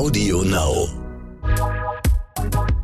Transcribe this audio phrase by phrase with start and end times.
[0.00, 0.88] Audio Now.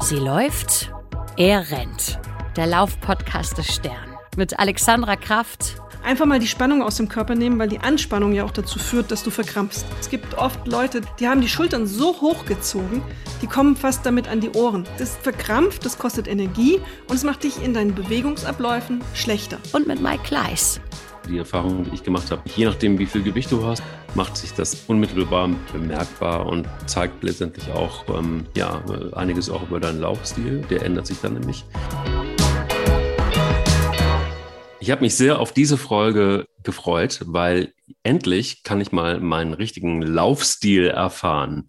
[0.03, 0.93] Sie läuft,
[1.39, 2.21] er rennt.
[2.57, 4.19] Der Laufpodcast des Stern.
[4.37, 5.81] Mit Alexandra Kraft.
[6.05, 9.11] Einfach mal die Spannung aus dem Körper nehmen, weil die Anspannung ja auch dazu führt,
[9.11, 9.87] dass du verkrampfst.
[9.99, 13.01] Es gibt oft Leute, die haben die Schultern so hochgezogen,
[13.41, 14.85] die kommen fast damit an die Ohren.
[14.99, 19.57] Das ist verkrampft, das kostet Energie und es macht dich in deinen Bewegungsabläufen schlechter.
[19.73, 20.83] Und mit Mike Kleiss.
[21.29, 23.83] Die Erfahrung, die ich gemacht habe, je nachdem, wie viel Gewicht du hast,
[24.15, 30.01] macht sich das unmittelbar bemerkbar und zeigt letztendlich auch ähm, ja, einiges auch über deinen
[30.01, 30.63] Laufstil.
[30.71, 31.65] Der ändert sich dann nämlich.
[34.79, 37.73] Ich habe mich sehr auf diese Folge gefreut, weil
[38.05, 41.67] endlich kann ich mal meinen richtigen Laufstil erfahren.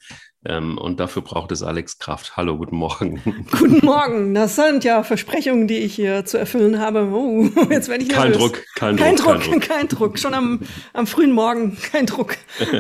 [0.48, 2.38] Ähm, und dafür braucht es Alex Kraft.
[2.38, 3.22] Hallo, guten Morgen.
[3.52, 4.34] Guten Morgen.
[4.34, 7.10] Das sind ja Versprechungen, die ich hier zu erfüllen habe.
[7.12, 10.20] Oh, jetzt werde ich kein Druck, kein, kein Druck, Druck, kein Druck, kein Druck.
[10.20, 10.62] Schon am,
[10.94, 12.38] am frühen Morgen, kein Druck.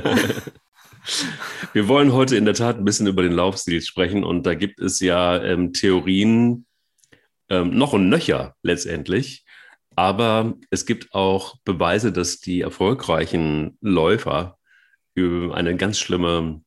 [1.73, 4.79] Wir wollen heute in der Tat ein bisschen über den Laufstil sprechen und da gibt
[4.79, 6.65] es ja ähm, Theorien
[7.49, 9.45] ähm, noch und nöcher letztendlich.
[9.95, 14.57] Aber es gibt auch Beweise, dass die erfolgreichen Läufer
[15.17, 16.61] eine ganz schlimme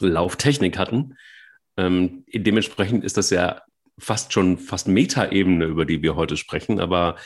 [0.00, 1.16] Lauftechnik hatten.
[1.76, 3.62] Ähm, dementsprechend ist das ja
[3.98, 6.80] fast schon fast Metaebene, über die wir heute sprechen.
[6.80, 7.16] Aber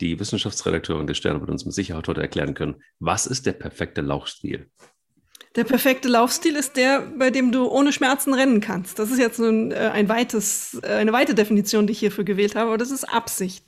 [0.00, 4.00] die Wissenschaftsredakteurin der Sterne wird uns mit Sicherheit heute erklären können, was ist der perfekte
[4.00, 4.68] Laufstil?
[5.56, 9.00] Der perfekte Laufstil ist der, bei dem du ohne Schmerzen rennen kannst.
[9.00, 12.54] Das ist jetzt ein, äh, ein weites, äh, eine weite Definition, die ich hierfür gewählt
[12.54, 13.64] habe, aber das ist Absicht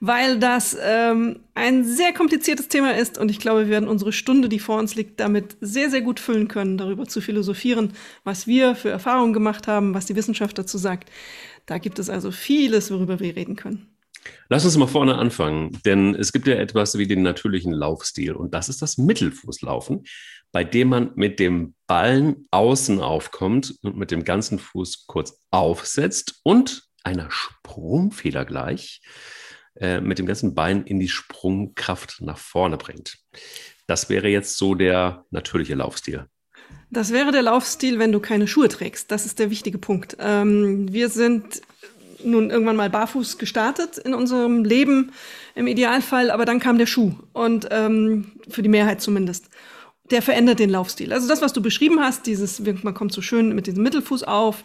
[0.00, 4.48] weil das ähm, ein sehr kompliziertes Thema ist und ich glaube, wir werden unsere Stunde,
[4.48, 7.92] die vor uns liegt, damit sehr, sehr gut füllen können, darüber zu philosophieren,
[8.24, 11.10] was wir für Erfahrungen gemacht haben, was die Wissenschaft dazu sagt.
[11.66, 13.94] Da gibt es also vieles, worüber wir reden können.
[14.48, 18.54] Lass uns mal vorne anfangen, denn es gibt ja etwas wie den natürlichen Laufstil und
[18.54, 20.04] das ist das Mittelfußlaufen,
[20.50, 26.40] bei dem man mit dem Ballen außen aufkommt und mit dem ganzen Fuß kurz aufsetzt
[26.42, 29.00] und einer Sprungfeder gleich
[29.76, 33.18] äh, mit dem ganzen Bein in die Sprungkraft nach vorne bringt.
[33.86, 36.26] Das wäre jetzt so der natürliche Laufstil.
[36.90, 39.10] Das wäre der Laufstil, wenn du keine Schuhe trägst.
[39.10, 40.16] Das ist der wichtige Punkt.
[40.20, 41.62] Ähm, wir sind
[42.24, 45.12] nun irgendwann mal barfuß gestartet in unserem Leben
[45.54, 49.48] im Idealfall, aber dann kam der Schuh und ähm, für die Mehrheit zumindest.
[50.10, 51.12] Der verändert den Laufstil.
[51.12, 54.64] Also das, was du beschrieben hast, dieses, man kommt so schön mit diesem Mittelfuß auf,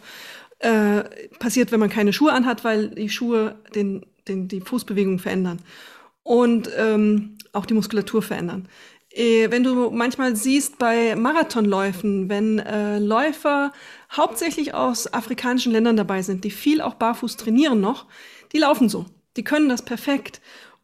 [0.58, 1.04] äh,
[1.38, 5.60] passiert, wenn man keine Schuhe anhat, weil die Schuhe den den, die Fußbewegung verändern
[6.22, 8.68] und ähm, auch die Muskulatur verändern.
[9.10, 13.72] Äh, wenn du manchmal siehst bei Marathonläufen, wenn äh, Läufer
[14.14, 18.06] hauptsächlich aus afrikanischen Ländern dabei sind, die viel auch barfuß trainieren noch,
[18.52, 19.06] die laufen so.
[19.36, 20.40] Die können das perfekt.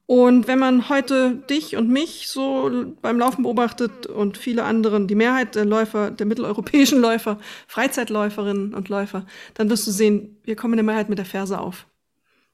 [0.07, 2.71] Und wenn man heute dich und mich so
[3.03, 8.89] beim Laufen beobachtet und viele anderen, die Mehrheit der Läufer, der mitteleuropäischen Läufer, Freizeitläuferinnen und
[8.89, 11.87] Läufer, dann wirst du sehen, wir kommen in der Mehrheit mit der Ferse auf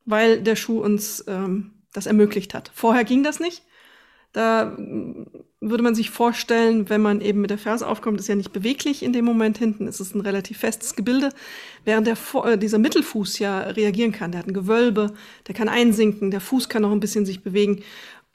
[0.09, 2.71] weil der Schuh uns ähm, das ermöglicht hat.
[2.75, 3.63] Vorher ging das nicht.
[4.33, 5.27] Da mm,
[5.61, 9.03] würde man sich vorstellen, wenn man eben mit der Ferse aufkommt, ist ja nicht beweglich
[9.03, 11.29] in dem Moment hinten, ist es ein relativ festes Gebilde,
[11.85, 14.33] während der, äh, dieser Mittelfuß ja reagieren kann.
[14.33, 15.13] Der hat ein Gewölbe,
[15.47, 17.83] der kann einsinken, der Fuß kann noch ein bisschen sich bewegen.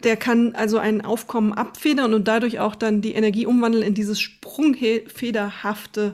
[0.03, 4.19] Der kann also ein Aufkommen abfedern und dadurch auch dann die Energie umwandeln in dieses
[4.19, 6.13] sprungfederhafte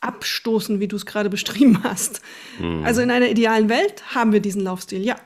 [0.00, 2.20] abstoßen, wie du es gerade beschrieben hast.
[2.58, 2.84] Mhm.
[2.84, 5.16] Also in einer idealen Welt haben wir diesen Laufstil, ja.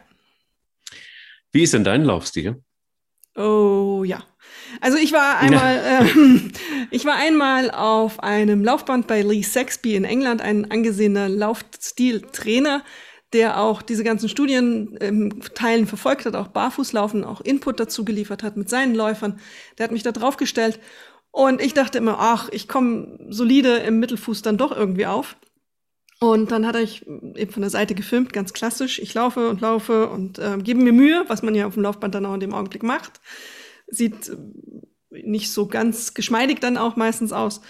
[1.53, 2.62] Wie ist denn dein Laufstil?
[3.37, 4.25] Oh ja.
[4.81, 6.53] Also ich war einmal, ähm,
[6.91, 12.83] ich war einmal auf einem Laufband bei Lee Saxby in England, ein angesehener Laufstiltrainer,
[13.33, 18.43] der auch diese ganzen Studien ähm, Teilen verfolgt hat, auch Barfußlaufen, auch Input dazu geliefert
[18.43, 19.41] hat mit seinen Läufern.
[19.79, 20.79] Der hat mich da draufgestellt
[21.34, 25.34] und ich dachte immer, ach, ich komme solide im Mittelfuß dann doch irgendwie auf.
[26.21, 29.00] Und dann hat er ich eben von der Seite gefilmt, ganz klassisch.
[29.00, 32.15] Ich laufe und laufe und äh, gebe mir Mühe, was man ja auf dem Laufband
[32.15, 33.21] dann auch in dem Augenblick macht.
[33.89, 34.37] Sieht äh,
[35.11, 37.62] nicht so ganz geschmeidig dann auch meistens aus.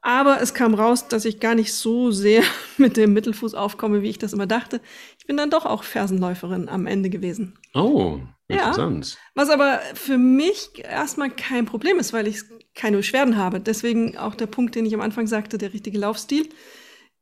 [0.00, 2.42] Aber es kam raus, dass ich gar nicht so sehr
[2.78, 4.80] mit dem Mittelfuß aufkomme, wie ich das immer dachte.
[5.18, 7.58] Ich bin dann doch auch Fersenläuferin am Ende gewesen.
[7.74, 9.12] Oh, interessant.
[9.12, 12.42] Ja, was aber für mich erstmal kein Problem ist, weil ich
[12.74, 13.60] keine Beschwerden habe.
[13.60, 16.48] Deswegen auch der Punkt, den ich am Anfang sagte, der richtige Laufstil,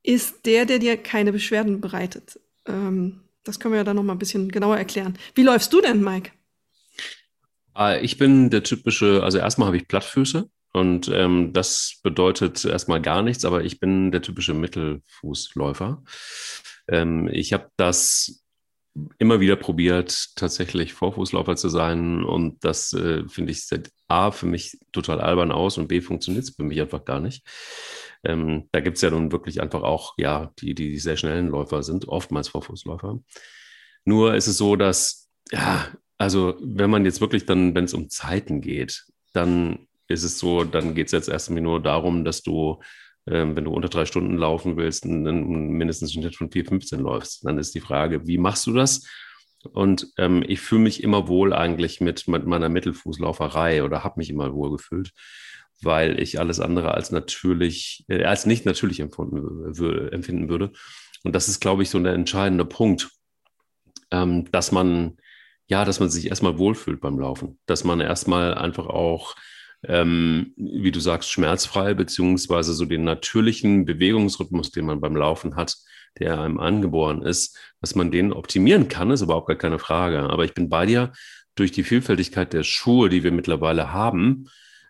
[0.03, 2.41] ist der, der dir keine Beschwerden bereitet.
[2.67, 5.19] Ähm, das können wir ja dann noch mal ein bisschen genauer erklären.
[5.35, 6.33] Wie läufst du denn, Mike?
[7.75, 13.01] Ah, ich bin der typische, also erstmal habe ich Plattfüße und ähm, das bedeutet erstmal
[13.01, 16.03] gar nichts, aber ich bin der typische Mittelfußläufer.
[16.89, 18.42] Ähm, ich habe das
[19.19, 22.25] immer wieder probiert, tatsächlich Vorfußläufer zu sein.
[22.25, 26.45] Und das äh, finde ich seit A für mich total albern aus und B funktioniert
[26.45, 27.43] es für mich einfach gar nicht.
[28.25, 31.83] ähm, da gibt es ja nun wirklich einfach auch, ja, die, die sehr schnellen Läufer
[31.83, 33.21] sind, oftmals Vorfußläufer.
[34.05, 38.11] Nur ist es so, dass, ja, also wenn man jetzt wirklich dann, wenn es um
[38.11, 42.81] Zeiten geht, dann ist es so, dann geht es jetzt erstmal nur darum, dass du,
[43.27, 47.45] ähm, wenn du unter drei Stunden laufen willst, einen, mindestens einen Schnitt von 4,15 läufst.
[47.45, 49.07] Dann ist die Frage, wie machst du das?
[49.63, 54.29] Und ähm, ich fühle mich immer wohl eigentlich mit, mit meiner Mittelfußlauferei oder habe mich
[54.31, 55.13] immer wohl gefühlt,
[55.83, 60.73] weil ich alles andere als natürlich, äh, als nicht natürlich empfinden würde.
[61.23, 63.11] Und das ist, glaube ich, so der entscheidende Punkt,
[64.11, 65.17] ähm, dass man,
[65.69, 69.37] ja, dass man sich erstmal wohlfühlt beim Laufen, dass man erstmal einfach auch
[69.87, 75.77] ähm, wie du sagst, schmerzfrei, beziehungsweise so den natürlichen Bewegungsrhythmus, den man beim Laufen hat,
[76.19, 80.21] der einem angeboren ist, dass man den optimieren kann, ist überhaupt gar keine Frage.
[80.21, 81.13] Aber ich bin bei dir,
[81.55, 84.49] durch die Vielfältigkeit der Schuhe, die wir mittlerweile haben,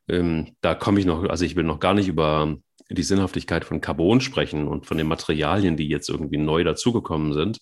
[0.08, 2.56] ähm, da komme ich noch, also ich will noch gar nicht über
[2.88, 7.58] die Sinnhaftigkeit von Carbon sprechen und von den Materialien, die jetzt irgendwie neu dazugekommen sind,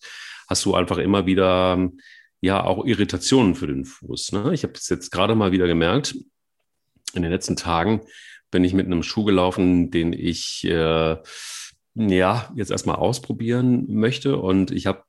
[0.49, 1.89] hast du einfach immer wieder
[2.41, 4.33] ja auch Irritationen für den Fuß.
[4.33, 4.53] Ne?
[4.55, 6.15] Ich habe es jetzt gerade mal wieder gemerkt,
[7.15, 8.03] in den letzten Tagen
[8.51, 11.17] bin ich mit einem Schuh gelaufen, den ich äh,
[11.95, 14.37] ja jetzt erstmal ausprobieren möchte.
[14.37, 15.05] Und ich habe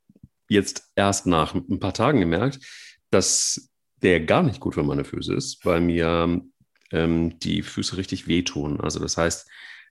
[0.49, 2.59] jetzt erst nach ein paar Tagen gemerkt,
[3.09, 3.69] dass
[4.01, 6.41] der gar nicht gut für meine Füße ist, weil mir
[6.91, 8.79] ähm, die Füße richtig wehtun.
[8.79, 9.47] Also das heißt,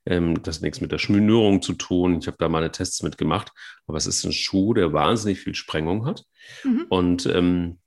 [0.07, 2.19] ähm, das hat nichts mit der Schnürung zu tun.
[2.19, 3.53] Ich habe da meine Tests mitgemacht,
[3.87, 6.25] aber es ist ein Schuh, der wahnsinnig viel Sprengung hat.
[6.65, 6.87] Mhm.
[6.89, 7.79] Und ähm,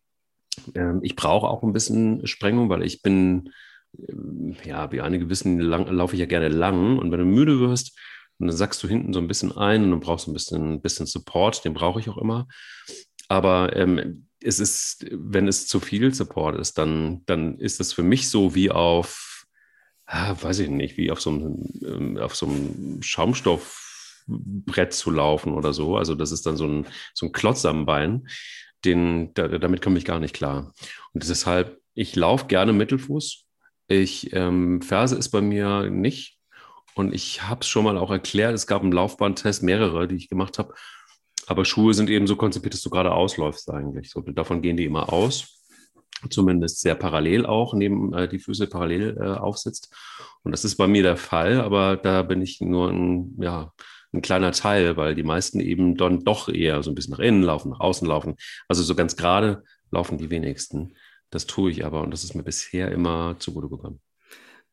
[0.73, 3.51] äh, ich brauche auch ein bisschen Sprengung, weil ich bin ähm,
[4.65, 6.97] ja, wie einige wissen, lang, laufe ich ja gerne lang.
[6.97, 7.97] Und wenn du müde wirst,
[8.39, 10.81] dann sackst du hinten so ein bisschen ein und dann brauchst du ein bisschen, ein
[10.81, 12.47] bisschen Support, den brauche ich auch immer.
[13.27, 18.03] Aber ähm, es ist, wenn es zu viel Support ist, dann, dann ist das für
[18.03, 19.45] mich so wie auf,
[20.05, 25.53] ah, weiß ich nicht, wie auf so einem, ähm, auf so einem Schaumstoffbrett zu laufen
[25.53, 25.97] oder so.
[25.97, 28.27] Also das ist dann so ein, so ein Klotz am Bein.
[28.83, 30.73] Den, da, damit komme ich gar nicht klar.
[31.13, 33.45] Und deshalb, ich laufe gerne Mittelfuß,
[33.87, 36.37] ich, ähm, Ferse ist bei mir nicht.
[36.95, 40.29] Und ich habe es schon mal auch erklärt, es gab einen Laufbahntest, mehrere, die ich
[40.29, 40.73] gemacht habe.
[41.47, 44.11] Aber Schuhe sind eben so konzipiert, dass du gerade ausläufst eigentlich.
[44.11, 45.59] So, davon gehen die immer aus.
[46.29, 49.93] Zumindest sehr parallel auch, neben äh, die Füße parallel äh, aufsitzt.
[50.43, 53.73] Und das ist bei mir der Fall, aber da bin ich nur ein, ja,
[54.13, 57.43] ein kleiner Teil, weil die meisten eben dann doch eher so ein bisschen nach innen
[57.43, 58.35] laufen, nach außen laufen.
[58.67, 60.93] Also so ganz gerade laufen die wenigsten.
[61.33, 63.99] Das tue ich aber und das ist mir bisher immer zugute gekommen.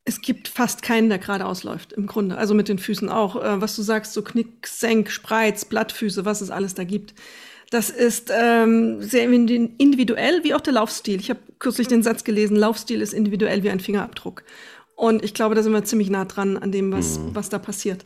[0.04, 2.36] Es gibt fast keinen, der gerade ausläuft, im Grunde.
[2.36, 3.36] Also mit den Füßen auch.
[3.36, 7.14] Äh, was du sagst, so Knick, Senk, Spreiz, Blattfüße, was es alles da gibt.
[7.70, 11.20] Das ist ähm, sehr individuell, wie auch der Laufstil.
[11.20, 14.42] Ich habe kürzlich den Satz gelesen, Laufstil ist individuell wie ein Fingerabdruck.
[14.96, 17.34] Und ich glaube, da sind wir ziemlich nah dran an dem, was, mhm.
[17.34, 18.04] was da passiert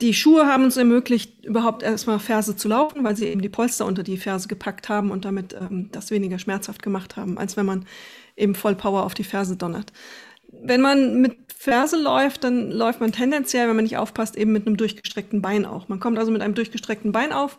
[0.00, 3.86] die Schuhe haben uns ermöglicht, überhaupt erstmal Ferse zu laufen, weil sie eben die Polster
[3.86, 7.66] unter die Ferse gepackt haben und damit ähm, das weniger schmerzhaft gemacht haben, als wenn
[7.66, 7.86] man
[8.36, 9.92] eben voll Power auf die Ferse donnert.
[10.50, 14.66] Wenn man mit Ferse läuft, dann läuft man tendenziell, wenn man nicht aufpasst, eben mit
[14.66, 15.88] einem durchgestreckten Bein auch.
[15.88, 17.58] Man kommt also mit einem durchgestreckten Bein auf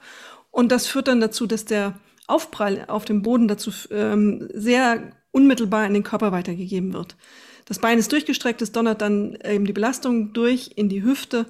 [0.52, 5.88] und das führt dann dazu, dass der Aufprall auf dem Boden dazu ähm, sehr unmittelbar
[5.88, 7.16] in den Körper weitergegeben wird.
[7.66, 11.46] Das Bein ist durchgestreckt, es donnert dann eben die Belastung durch in die Hüfte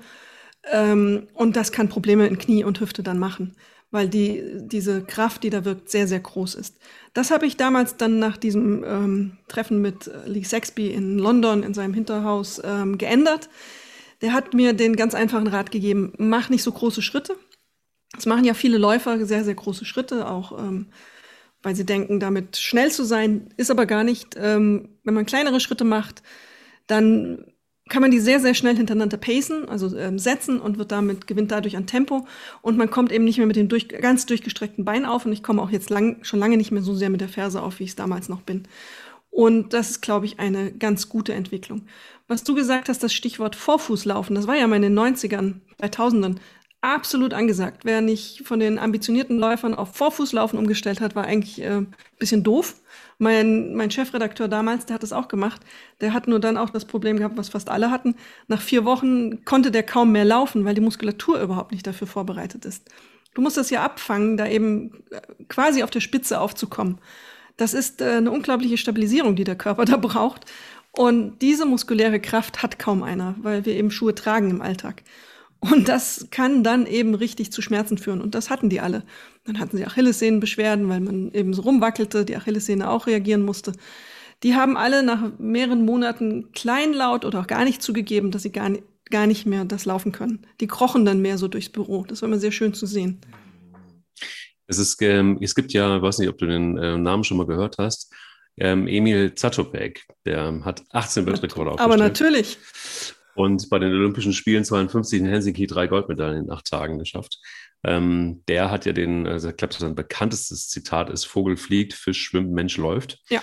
[0.72, 3.56] ähm, und das kann Probleme in Knie und Hüfte dann machen,
[3.92, 6.78] weil die, diese Kraft, die da wirkt, sehr, sehr groß ist.
[7.14, 11.74] Das habe ich damals dann nach diesem ähm, Treffen mit Lee Saxby in London in
[11.74, 13.50] seinem Hinterhaus ähm, geändert.
[14.22, 17.36] Der hat mir den ganz einfachen Rat gegeben, mach nicht so große Schritte.
[18.14, 20.88] Das machen ja viele Läufer, sehr, sehr große Schritte, auch ähm,
[21.64, 24.36] weil sie denken, damit schnell zu sein, ist aber gar nicht.
[24.38, 26.22] Ähm, wenn man kleinere Schritte macht,
[26.88, 27.53] dann
[27.94, 31.52] kann man die sehr, sehr schnell hintereinander pacen, also ähm, setzen und wird damit, gewinnt
[31.52, 32.26] dadurch an Tempo.
[32.64, 35.28] Und man kommt eben nicht mehr mit dem durch, ganz durchgestreckten Bein auf.
[35.28, 37.62] Und ich komme auch jetzt lang, schon lange nicht mehr so sehr mit der Ferse
[37.62, 38.64] auf, wie ich es damals noch bin.
[39.30, 41.84] Und das ist, glaube ich, eine ganz gute Entwicklung.
[42.28, 46.38] Was du gesagt hast, das Stichwort Vorfußlaufen, das war ja mal in den 90ern, 2000ern
[46.84, 47.86] absolut angesagt.
[47.86, 51.86] Wer nicht von den ambitionierten Läufern auf Vorfußlaufen umgestellt hat, war eigentlich äh,
[52.20, 52.76] bisschen doof.
[53.20, 55.62] Mein, mein Chefredakteur damals, der hat das auch gemacht.
[56.02, 58.16] Der hat nur dann auch das Problem gehabt, was fast alle hatten.
[58.50, 62.66] Nach vier Wochen konnte der kaum mehr laufen, weil die Muskulatur überhaupt nicht dafür vorbereitet
[62.66, 62.90] ist.
[63.34, 67.00] Du musst das ja abfangen, da eben äh, quasi auf der Spitze aufzukommen.
[67.56, 70.46] Das ist äh, eine unglaubliche Stabilisierung, die der Körper da braucht.
[70.92, 75.02] Und diese muskuläre Kraft hat kaum einer, weil wir eben Schuhe tragen im Alltag.
[75.72, 78.20] Und das kann dann eben richtig zu Schmerzen führen.
[78.22, 79.04] Und das hatten die alle.
[79.46, 83.72] Dann hatten sie Achillessehnenbeschwerden, weil man eben so rumwackelte, die Achillessehne auch reagieren musste.
[84.44, 88.72] Die haben alle nach mehreren Monaten kleinlaut oder auch gar nicht zugegeben, dass sie gar,
[89.10, 90.46] gar nicht mehr das laufen können.
[90.60, 92.04] Die krochen dann mehr so durchs Büro.
[92.04, 93.22] Das war immer sehr schön zu sehen.
[94.68, 97.38] Es, ist, ähm, es gibt ja, ich weiß nicht, ob du den äh, Namen schon
[97.38, 98.14] mal gehört hast,
[98.58, 101.94] ähm, Emil Zatopek, der hat 18 Weltrekorde aufgestellt.
[101.94, 102.58] Aber natürlich.
[103.36, 107.40] Und bei den Olympischen Spielen 52 in Helsinki drei Goldmedaillen in acht Tagen geschafft.
[107.84, 112.22] Ähm, der hat ja den, also ich glaube, sein bekanntestes Zitat ist: Vogel fliegt, Fisch
[112.22, 113.20] schwimmt, Mensch läuft.
[113.30, 113.42] Ja.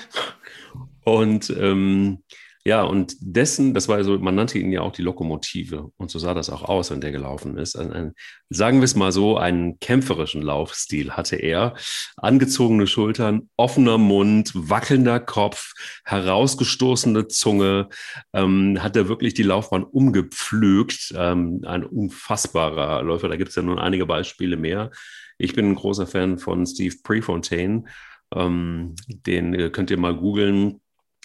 [1.05, 2.23] Und ähm,
[2.63, 5.93] ja, und dessen, das war so, man nannte ihn ja auch die Lokomotive.
[5.97, 7.75] Und so sah das auch aus, wenn der gelaufen ist.
[7.75, 8.13] Ein, ein,
[8.51, 11.75] sagen wir es mal so, einen kämpferischen Laufstil hatte er.
[12.19, 15.73] Angezogene Schultern, offener Mund, wackelnder Kopf,
[16.05, 17.89] herausgestoßene Zunge.
[18.35, 21.15] Ähm, hat er wirklich die Laufbahn umgepflügt.
[21.17, 23.31] Ähm, ein unfassbarer Läufer.
[23.31, 24.91] Da gibt es ja nun einige Beispiele mehr.
[25.39, 27.85] Ich bin ein großer Fan von Steve Prefontaine.
[28.35, 30.81] Ähm, den äh, könnt ihr mal googeln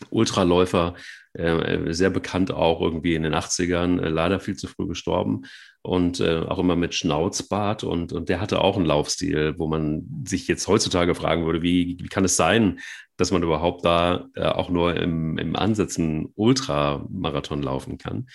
[0.09, 0.95] Ultraläufer,
[1.37, 5.43] äh, sehr bekannt auch irgendwie in den 80ern, äh, leider viel zu früh gestorben
[5.81, 10.23] und äh, auch immer mit Schnauzbart und, und der hatte auch einen Laufstil, wo man
[10.25, 12.79] sich jetzt heutzutage fragen würde, wie, wie kann es sein,
[13.17, 18.27] dass man überhaupt da äh, auch nur im, im Ansätzen Ultramarathon laufen kann.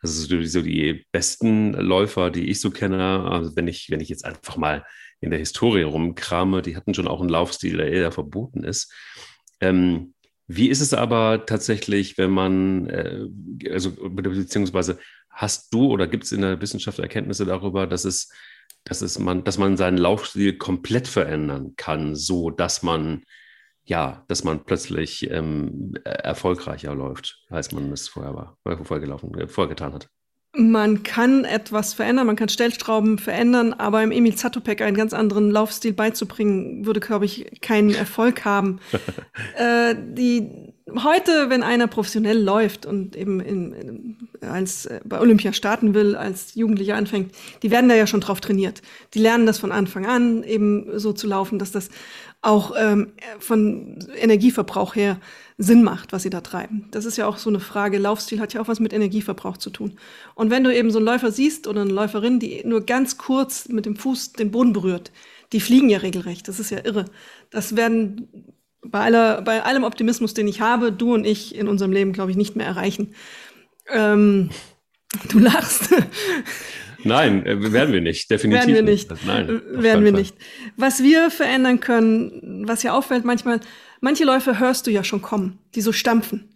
[0.00, 4.24] Also so die besten Läufer, die ich so kenne, also wenn ich, wenn ich jetzt
[4.24, 4.84] einfach mal
[5.20, 8.92] in der Historie rumkrame, die hatten schon auch einen Laufstil, der eher verboten ist.
[9.60, 10.13] Ähm,
[10.46, 13.26] wie ist es aber tatsächlich, wenn man, äh,
[13.70, 14.98] also beziehungsweise
[15.30, 18.30] hast du oder gibt es in der Wissenschaft Erkenntnisse darüber, dass es,
[18.84, 23.24] dass es man, dass man seinen Laufstil komplett verändern kann, so dass man
[23.86, 29.46] ja, dass man plötzlich ähm, erfolgreicher läuft, als man es vorher war, vorher gelaufen, äh,
[29.46, 30.08] vorher getan hat.
[30.56, 35.50] Man kann etwas verändern, man kann Stellschrauben verändern, aber im Emil Zatopek einen ganz anderen
[35.50, 38.78] Laufstil beizubringen, würde, glaube ich, keinen Erfolg haben.
[39.56, 40.48] äh, die,
[41.02, 46.14] heute, wenn einer professionell läuft und eben in, in, als äh, bei Olympia starten will,
[46.14, 48.82] als Jugendlicher anfängt, die werden da ja schon drauf trainiert.
[49.14, 51.88] Die lernen das von Anfang an, eben so zu laufen, dass das
[52.44, 55.18] auch ähm, von Energieverbrauch her
[55.56, 56.88] Sinn macht, was sie da treiben.
[56.90, 57.98] Das ist ja auch so eine Frage.
[57.98, 59.98] Laufstil hat ja auch was mit Energieverbrauch zu tun.
[60.34, 63.68] Und wenn du eben so einen Läufer siehst oder eine Läuferin, die nur ganz kurz
[63.68, 65.12] mit dem Fuß den Boden berührt,
[65.52, 66.48] die fliegen ja regelrecht.
[66.48, 67.06] Das ist ja irre.
[67.50, 68.28] Das werden
[68.82, 72.30] bei, aller, bei allem Optimismus, den ich habe, du und ich in unserem Leben, glaube
[72.30, 73.14] ich, nicht mehr erreichen.
[73.88, 74.50] Ähm,
[75.28, 75.94] du lachst.
[77.04, 78.66] Nein, äh, werden wir nicht, definitiv.
[78.66, 79.10] Werden wir nicht.
[79.26, 80.20] Nein, werden wir Fall.
[80.20, 80.36] nicht.
[80.76, 83.60] Was wir verändern können, was ja auffällt manchmal,
[84.00, 86.48] manche Läufe hörst du ja schon kommen, die so stampfen.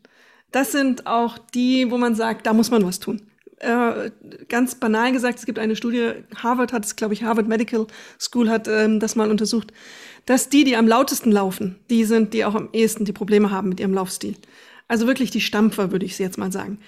[0.51, 3.23] Das sind auch die, wo man sagt, da muss man was tun.
[3.59, 4.11] Äh,
[4.49, 7.87] ganz banal gesagt, es gibt eine Studie, Harvard hat es, glaube ich, Harvard Medical
[8.19, 9.73] School hat ähm, das mal untersucht,
[10.27, 13.69] dass die, die am lautesten laufen, die sind, die auch am ehesten die Probleme haben
[13.69, 14.37] mit ihrem Laufstil.
[14.87, 16.79] Also wirklich die Stampfer, würde ich sie jetzt mal sagen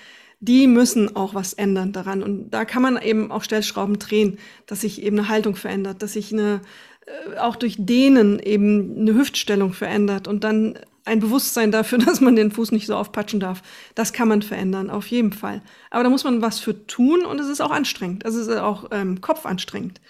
[0.41, 2.23] die müssen auch was ändern daran.
[2.23, 6.15] Und da kann man eben auch Stellschrauben drehen, dass sich eben eine Haltung verändert, dass
[6.15, 6.63] sich eine,
[7.07, 12.37] äh, auch durch Dehnen eben eine Hüftstellung verändert und dann ein Bewusstsein dafür, dass man
[12.37, 13.63] den Fuß nicht so aufpatschen darf.
[13.95, 15.63] Das kann man verändern, auf jeden Fall.
[15.91, 18.25] Aber da muss man was für tun und es ist auch anstrengend.
[18.25, 20.01] Es ist auch ähm, kopfanstrengend,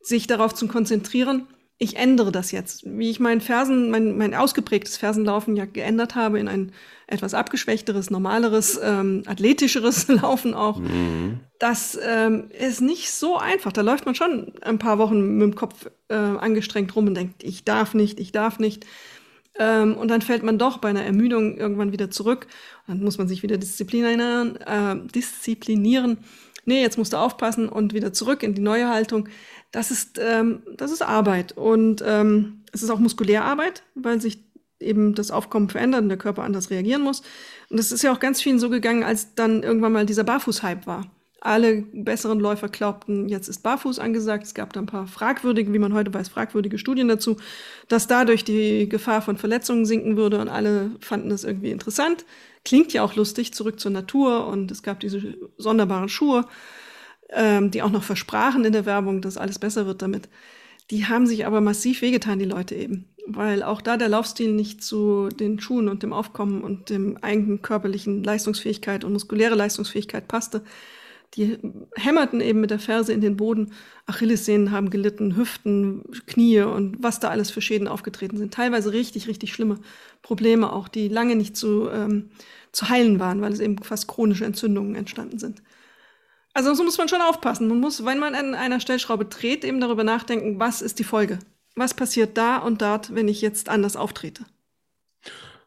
[0.00, 2.82] sich darauf zu konzentrieren ich ändere das jetzt.
[2.84, 6.72] Wie ich meinen Fersen, mein, mein ausgeprägtes Fersenlaufen ja geändert habe in ein
[7.06, 10.78] etwas abgeschwächteres, normaleres, ähm, athletischeres Laufen auch.
[10.78, 11.40] Mhm.
[11.60, 13.72] Das ähm, ist nicht so einfach.
[13.72, 17.44] Da läuft man schon ein paar Wochen mit dem Kopf äh, angestrengt rum und denkt,
[17.44, 18.84] ich darf nicht, ich darf nicht.
[19.56, 22.48] Ähm, und dann fällt man doch bei einer Ermüdung irgendwann wieder zurück.
[22.88, 24.56] Dann muss man sich wieder disziplinieren.
[24.56, 26.18] Äh, disziplinieren.
[26.64, 29.28] Nee, jetzt musst du aufpassen und wieder zurück in die neue Haltung
[29.70, 31.52] das ist, ähm, das ist Arbeit.
[31.52, 34.44] Und ähm, es ist auch Muskulärarbeit, weil sich
[34.80, 37.22] eben das Aufkommen verändert und der Körper anders reagieren muss.
[37.68, 40.86] Und es ist ja auch ganz vielen so gegangen, als dann irgendwann mal dieser Barfuß-Hype
[40.86, 41.10] war.
[41.40, 44.44] Alle besseren Läufer glaubten, jetzt ist Barfuß angesagt.
[44.44, 47.36] Es gab da ein paar fragwürdige, wie man heute weiß, fragwürdige Studien dazu,
[47.86, 52.24] dass dadurch die Gefahr von Verletzungen sinken würde und alle fanden das irgendwie interessant.
[52.64, 56.44] Klingt ja auch lustig, zurück zur Natur und es gab diese sonderbaren Schuhe
[57.30, 60.28] ähm, die auch noch versprachen in der Werbung, dass alles besser wird damit.
[60.90, 63.06] Die haben sich aber massiv wehgetan, die Leute eben.
[63.26, 67.60] Weil auch da der Laufstil nicht zu den Schuhen und dem Aufkommen und dem eigenen
[67.60, 70.62] körperlichen Leistungsfähigkeit und muskuläre Leistungsfähigkeit passte.
[71.34, 71.58] Die
[71.94, 73.72] hämmerten eben mit der Ferse in den Boden.
[74.06, 78.54] Achillessehnen haben gelitten, Hüften, Knie und was da alles für Schäden aufgetreten sind.
[78.54, 79.78] Teilweise richtig, richtig schlimme
[80.22, 82.30] Probleme auch, die lange nicht zu, ähm,
[82.72, 85.62] zu heilen waren, weil es eben fast chronische Entzündungen entstanden sind.
[86.58, 87.68] Also so muss man schon aufpassen.
[87.68, 91.38] Man muss, wenn man an einer Stellschraube dreht, eben darüber nachdenken, was ist die Folge?
[91.76, 94.44] Was passiert da und dort, wenn ich jetzt anders auftrete?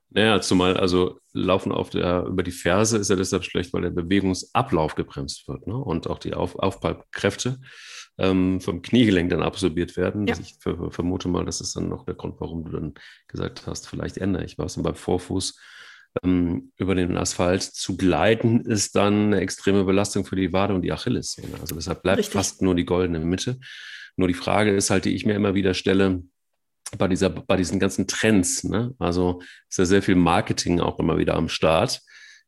[0.10, 3.92] Naja, zumal also Laufen auf der, über die Ferse ist ja deshalb schlecht, weil der
[3.92, 5.78] Bewegungsablauf gebremst wird ne?
[5.78, 7.62] und auch die auf, Aufprallkräfte
[8.18, 10.28] ähm, vom Kniegelenk dann absorbiert werden.
[10.28, 10.36] Ja.
[10.38, 12.96] Ich vermute mal, das ist dann noch der Grund, warum du dann
[13.30, 14.76] gesagt hast, vielleicht ändere ich was.
[14.76, 15.58] Und beim Vorfuß
[16.24, 20.82] ähm, über den Asphalt zu gleiten, ist dann eine extreme Belastung für die Wade und
[20.82, 21.60] die Achillessehne.
[21.60, 22.34] Also deshalb bleibt Richtig.
[22.34, 23.60] fast nur die goldene Mitte.
[24.18, 26.24] Nur die Frage ist halt, die ich mir immer wieder stelle,
[26.98, 28.64] bei, dieser, bei diesen ganzen Trends.
[28.64, 28.94] Ne?
[29.00, 32.02] Also ist ja sehr viel Marketing auch immer wieder am Start,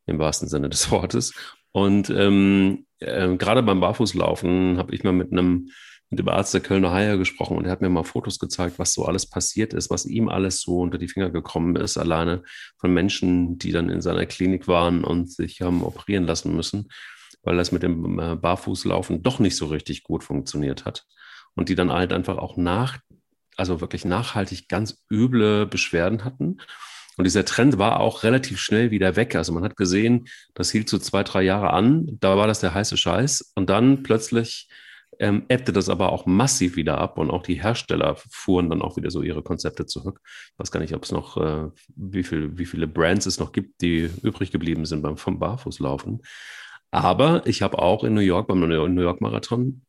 [0.05, 1.33] im wahrsten Sinne des Wortes.
[1.71, 5.69] Und ähm, äh, gerade beim Barfußlaufen habe ich mal mit einem
[6.13, 8.93] mit dem Arzt der Kölner Haie gesprochen und er hat mir mal Fotos gezeigt, was
[8.93, 12.43] so alles passiert ist, was ihm alles so unter die Finger gekommen ist, alleine
[12.77, 16.89] von Menschen, die dann in seiner Klinik waren und sich haben operieren lassen müssen,
[17.41, 21.05] weil das mit dem äh, Barfußlaufen doch nicht so richtig gut funktioniert hat.
[21.55, 22.99] Und die dann halt einfach auch nach
[23.57, 26.57] also wirklich nachhaltig ganz üble Beschwerden hatten.
[27.17, 29.35] Und dieser Trend war auch relativ schnell wieder weg.
[29.35, 32.17] Also man hat gesehen, das hielt so zwei, drei Jahre an.
[32.19, 33.53] Da war das der heiße Scheiß.
[33.55, 34.67] Und dann plötzlich
[35.23, 37.17] ähm, ebbte das aber auch massiv wieder ab.
[37.17, 40.19] Und auch die Hersteller fuhren dann auch wieder so ihre Konzepte zurück.
[40.25, 43.53] Ich weiß gar nicht, ob es noch, äh, wie, viel, wie viele Brands es noch
[43.53, 46.21] gibt, die übrig geblieben sind beim vom Barfußlaufen.
[46.91, 49.81] Aber ich habe auch in New York beim New York Marathon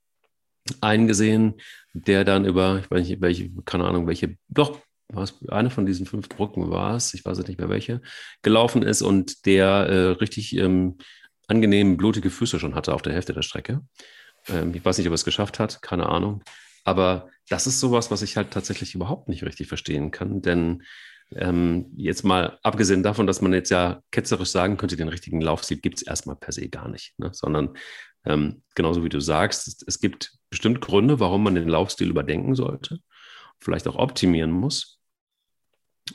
[0.81, 1.55] eingesehen,
[1.93, 6.07] der dann über, ich weiß nicht, welche, keine Ahnung, welche, doch, was, eine von diesen
[6.07, 8.01] fünf Brücken war es, ich weiß nicht mehr welche,
[8.43, 10.97] gelaufen ist und der äh, richtig ähm,
[11.47, 13.83] angenehm blutige Füße schon hatte auf der Hälfte der Strecke.
[14.49, 16.43] Ähm, ich weiß nicht, ob er es geschafft hat, keine Ahnung.
[16.85, 20.83] Aber das ist sowas, was ich halt tatsächlich überhaupt nicht richtig verstehen kann, denn
[21.33, 25.79] ähm, jetzt mal abgesehen davon, dass man jetzt ja ketzerisch sagen könnte, den richtigen Laufstil
[25.79, 27.31] gibt es erstmal per se gar nicht, ne?
[27.33, 27.77] sondern
[28.25, 32.55] ähm, genauso wie du sagst, es, es, gibt bestimmt Gründe, warum man den Laufstil überdenken
[32.55, 33.01] sollte,
[33.59, 35.01] vielleicht auch optimieren muss,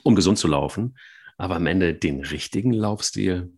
[0.04, 0.98] um gesund zu laufen.
[1.38, 3.54] Aber am Ende den richtigen Laufstil,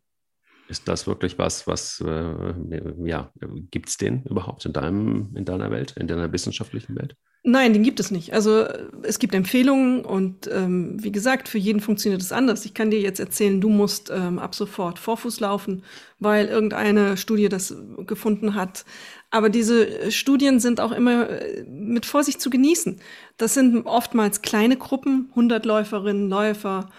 [0.72, 3.32] ist das wirklich was, was, äh, ja,
[3.70, 7.16] gibt es den überhaupt in, deinem, in deiner Welt, in deiner wissenschaftlichen Welt?
[7.44, 8.34] Nein, den gibt es nicht.
[8.34, 8.68] Also
[9.02, 12.66] es gibt Empfehlungen und ähm, wie gesagt, für jeden funktioniert es anders.
[12.66, 15.84] Ich kann dir jetzt erzählen, du musst ähm, ab sofort Vorfuß laufen,
[16.20, 18.86] weil irgendeine Studie das gefunden hat.
[19.32, 23.02] Aber diese Studien sind auch immer äh, mit Vorsicht zu genießen.
[23.38, 26.92] Das sind oftmals kleine Gruppen, 100 Läuferinnen, Läufer,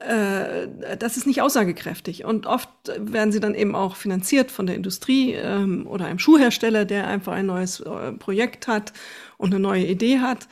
[0.00, 2.24] äh, das ist nicht aussagekräftig.
[2.24, 6.84] Und oft werden sie dann eben auch finanziert von der Industrie ähm, oder einem Schuhhersteller,
[6.84, 8.92] der einfach ein neues äh, Projekt hat
[9.36, 10.48] und eine neue Idee hat.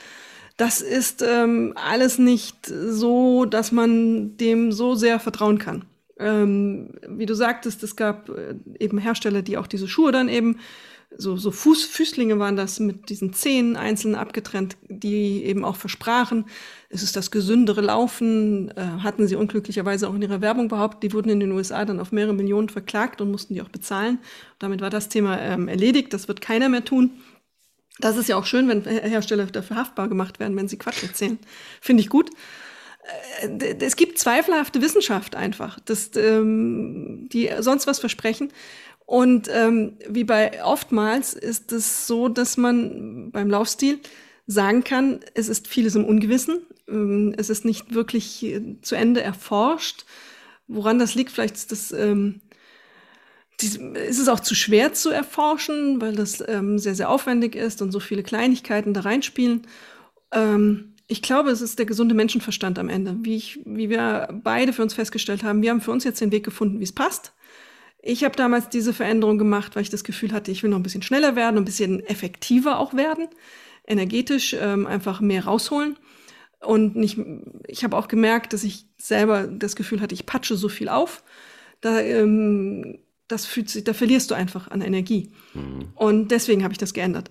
[0.59, 5.85] Das ist ähm, alles nicht so, dass man dem so sehr vertrauen kann.
[6.19, 10.59] Ähm, wie du sagtest, es gab äh, eben Hersteller, die auch diese Schuhe dann eben
[11.17, 16.45] so, so Fuß, Füßlinge waren das mit diesen Zehen einzeln abgetrennt, die eben auch versprachen,
[16.91, 21.03] es ist das gesündere Laufen, äh, hatten sie unglücklicherweise auch in ihrer Werbung behauptet.
[21.03, 24.19] Die wurden in den USA dann auf mehrere Millionen verklagt und mussten die auch bezahlen.
[24.59, 26.15] Damit war das Thema ähm, erledigt.
[26.15, 27.11] Das wird keiner mehr tun.
[27.99, 31.39] Das ist ja auch schön, wenn Hersteller dafür haftbar gemacht werden, wenn sie Quatsch erzählen.
[31.81, 32.31] Finde ich gut
[33.41, 38.51] äh, es gibt zweifelhafte Wissenschaft einfach, dass, ähm, die sonst was versprechen.
[39.09, 44.01] Und ähm, wie bei oftmals ist es so, dass man beim Laufstil
[44.47, 46.61] sagen kann, es ist vieles im Ungewissen.
[46.87, 50.05] Ähm, es ist nicht wirklich äh, zu Ende erforscht.
[50.67, 52.43] Woran das liegt, vielleicht ist das ähm,
[53.63, 57.93] ist es auch zu schwer zu erforschen, weil das ähm, sehr, sehr aufwendig ist und
[57.93, 59.63] so viele Kleinigkeiten da reinspielen.
[60.33, 63.17] Ähm, ich glaube, es ist der gesunde Menschenverstand am Ende.
[63.23, 66.31] Wie, ich, wie wir beide für uns festgestellt haben, wir haben für uns jetzt den
[66.31, 67.33] Weg gefunden, wie es passt.
[68.01, 70.85] Ich habe damals diese Veränderung gemacht, weil ich das Gefühl hatte, ich will noch ein
[70.85, 73.29] bisschen schneller werden, ein bisschen effektiver auch werden,
[73.87, 75.97] energetisch ähm, einfach mehr rausholen.
[76.61, 77.19] Und nicht,
[77.67, 81.23] ich habe auch gemerkt, dass ich selber das Gefühl hatte, ich patsche so viel auf.
[81.81, 85.33] Da, ähm, das fühlt sich, da verlierst du einfach an Energie.
[85.55, 85.89] Mhm.
[85.95, 87.31] Und deswegen habe ich das geändert.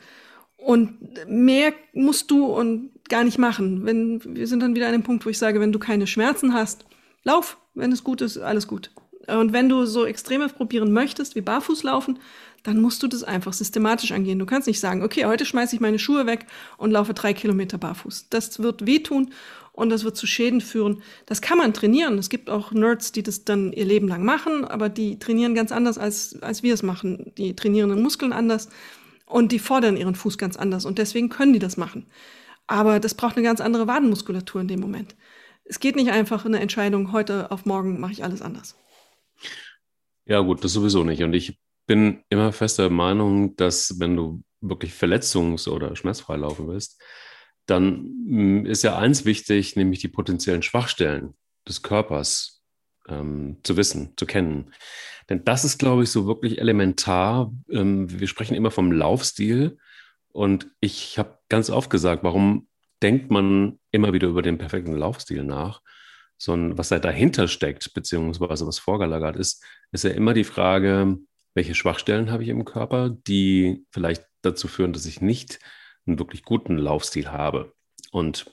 [0.57, 3.85] Und mehr musst du und gar nicht machen.
[3.85, 6.53] Wenn, wir sind dann wieder an dem Punkt, wo ich sage, wenn du keine Schmerzen
[6.53, 6.85] hast,
[7.23, 7.57] lauf.
[7.73, 8.91] Wenn es gut ist, alles gut.
[9.27, 12.19] Und wenn du so Extremes probieren möchtest, wie Barfußlaufen,
[12.63, 14.39] dann musst du das einfach systematisch angehen.
[14.39, 16.45] Du kannst nicht sagen, okay, heute schmeiße ich meine Schuhe weg
[16.77, 18.27] und laufe drei Kilometer barfuß.
[18.29, 19.31] Das wird wehtun
[19.73, 21.01] und das wird zu Schäden führen.
[21.27, 22.17] Das kann man trainieren.
[22.17, 25.71] Es gibt auch Nerds, die das dann ihr Leben lang machen, aber die trainieren ganz
[25.71, 27.31] anders, als, als wir es machen.
[27.37, 28.69] Die trainieren den Muskeln anders
[29.25, 32.05] und die fordern ihren Fuß ganz anders und deswegen können die das machen.
[32.65, 35.15] Aber das braucht eine ganz andere Wadenmuskulatur in dem Moment.
[35.63, 38.75] Es geht nicht einfach eine Entscheidung, heute auf morgen mache ich alles anders.
[40.27, 41.23] Ja, gut, das sowieso nicht.
[41.23, 47.01] Und ich bin immer fester Meinung, dass wenn du wirklich verletzungs- oder schmerzfrei laufen willst,
[47.65, 51.33] dann hm, ist ja eins wichtig, nämlich die potenziellen Schwachstellen
[51.67, 52.63] des Körpers
[53.07, 54.73] ähm, zu wissen, zu kennen.
[55.29, 57.53] Denn das ist, glaube ich, so wirklich elementar.
[57.69, 59.77] Ähm, wir sprechen immer vom Laufstil.
[60.29, 62.67] Und ich habe ganz oft gesagt, warum
[63.01, 65.81] denkt man immer wieder über den perfekten Laufstil nach?
[66.37, 71.17] Sondern was da dahinter steckt, beziehungsweise was vorgelagert ist, ist ja immer die Frage,
[71.55, 75.59] welche Schwachstellen habe ich im Körper, die vielleicht dazu führen, dass ich nicht
[76.05, 77.73] einen wirklich guten Laufstil habe.
[78.11, 78.45] Und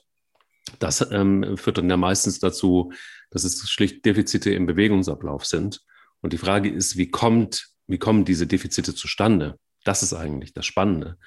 [0.79, 2.93] das ähm, führt dann ja meistens dazu,
[3.31, 5.83] dass es schlicht Defizite im Bewegungsablauf sind.
[6.21, 9.59] Und die Frage ist, wie kommt, wie kommen diese Defizite zustande?
[9.85, 11.19] Das ist eigentlich das Spannende,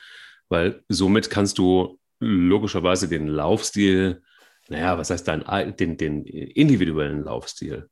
[0.50, 4.24] weil somit kannst du logischerweise den Laufstil,
[4.70, 5.44] naja, was heißt dein,
[5.78, 7.90] den, den individuellen Laufstil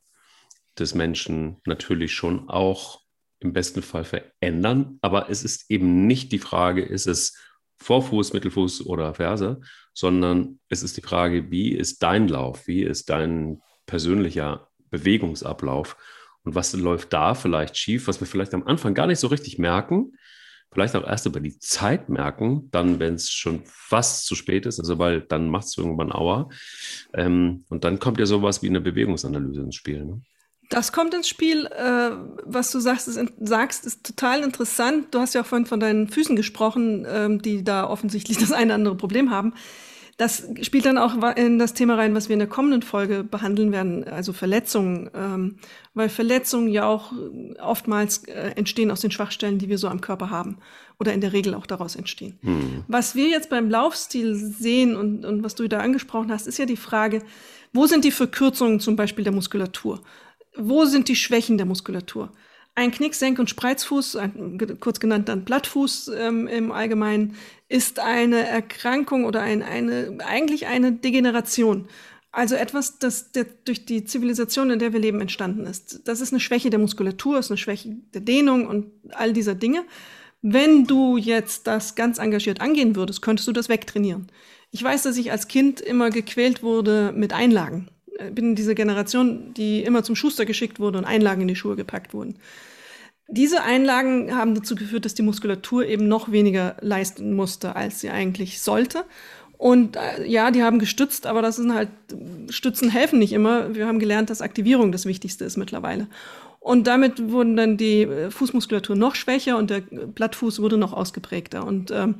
[0.78, 3.02] des Menschen natürlich schon auch
[3.40, 4.98] im besten Fall verändern.
[5.02, 7.38] Aber es ist eben nicht die Frage, ist es
[7.80, 9.62] Vorfuß, Mittelfuß oder Ferse,
[9.94, 15.98] sondern es ist die Frage, wie ist dein Lauf, wie ist dein persönlicher Bewegungsablauf
[16.44, 19.58] und was läuft da vielleicht schief, was wir vielleicht am Anfang gar nicht so richtig
[19.58, 20.14] merken,
[20.72, 24.80] vielleicht auch erst über die Zeit merken, dann, wenn es schon fast zu spät ist,
[24.80, 26.50] also weil dann macht es irgendwann Aua.
[27.14, 30.06] Ähm, und dann kommt ja sowas wie eine Bewegungsanalyse ins Spiel.
[30.06, 30.22] Ne?
[30.70, 31.68] Das kommt ins Spiel.
[31.68, 32.12] Äh,
[32.44, 35.14] was du sagst ist, sagst, ist total interessant.
[35.14, 38.66] Du hast ja auch vorhin von deinen Füßen gesprochen, ähm, die da offensichtlich das eine
[38.66, 39.54] oder andere Problem haben.
[40.18, 43.74] Das spielt dann auch in das Thema rein, was wir in der kommenden Folge behandeln
[43.74, 45.58] werden, also Verletzungen, ähm,
[45.94, 47.12] weil Verletzungen ja auch
[47.62, 50.58] oftmals äh, entstehen aus den Schwachstellen, die wir so am Körper haben
[51.00, 52.40] oder in der Regel auch daraus entstehen.
[52.42, 52.86] Mhm.
[52.88, 56.66] Was wir jetzt beim Laufstil sehen und, und was du da angesprochen hast, ist ja
[56.66, 57.22] die Frage,
[57.74, 60.02] wo sind die Verkürzungen zum Beispiel der Muskulatur?
[60.56, 62.32] Wo sind die Schwächen der Muskulatur?
[62.78, 64.18] Ein Knick, Senk- und Spreizfuß,
[64.82, 67.36] kurz genannt dann Blattfuß ähm, im Allgemeinen,
[67.70, 71.88] ist eine Erkrankung oder ein, eine, eigentlich eine Degeneration.
[72.34, 76.02] Also etwas, das der, durch die Zivilisation, in der wir leben, entstanden ist.
[76.06, 79.86] Das ist eine Schwäche der Muskulatur, ist eine Schwäche der Dehnung und all dieser Dinge.
[80.42, 84.28] Wenn du jetzt das ganz engagiert angehen würdest, könntest du das wegtrainieren.
[84.72, 87.88] Ich weiß, dass ich als Kind immer gequält wurde mit Einlagen.
[88.18, 91.76] Äh, bin diese Generation, die immer zum Schuster geschickt wurde und Einlagen in die Schuhe
[91.76, 92.36] gepackt wurden.
[93.28, 98.12] Diese Einlagen haben dazu geführt, dass die Muskulatur eben noch weniger leisten musste, als sie
[98.12, 99.04] eigentlich sollte.
[99.58, 101.90] Und äh, ja, die haben gestützt, aber das sind halt,
[102.50, 103.74] Stützen helfen nicht immer.
[103.74, 106.08] Wir haben gelernt, dass Aktivierung das Wichtigste ist mittlerweile.
[106.60, 111.66] Und damit wurden dann die äh, Fußmuskulatur noch schwächer und der Blattfuß wurde noch ausgeprägter.
[111.66, 112.16] Und ähm,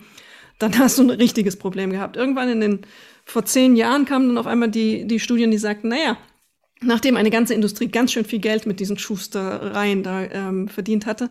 [0.60, 2.16] dann hast du ein richtiges Problem gehabt.
[2.16, 2.80] Irgendwann in den
[3.26, 6.18] vor zehn Jahren kamen dann auf einmal die, die Studien, die sagten, naja,
[6.82, 11.30] nachdem eine ganze Industrie ganz schön viel Geld mit diesen Schustereien da ähm, verdient hatte,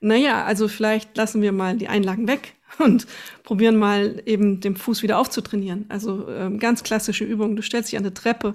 [0.00, 3.06] naja, also vielleicht lassen wir mal die Einlagen weg und
[3.42, 5.86] probieren mal eben den Fuß wieder aufzutrainieren.
[5.88, 7.56] Also ähm, ganz klassische Übungen.
[7.56, 8.52] Du stellst dich an eine Treppe,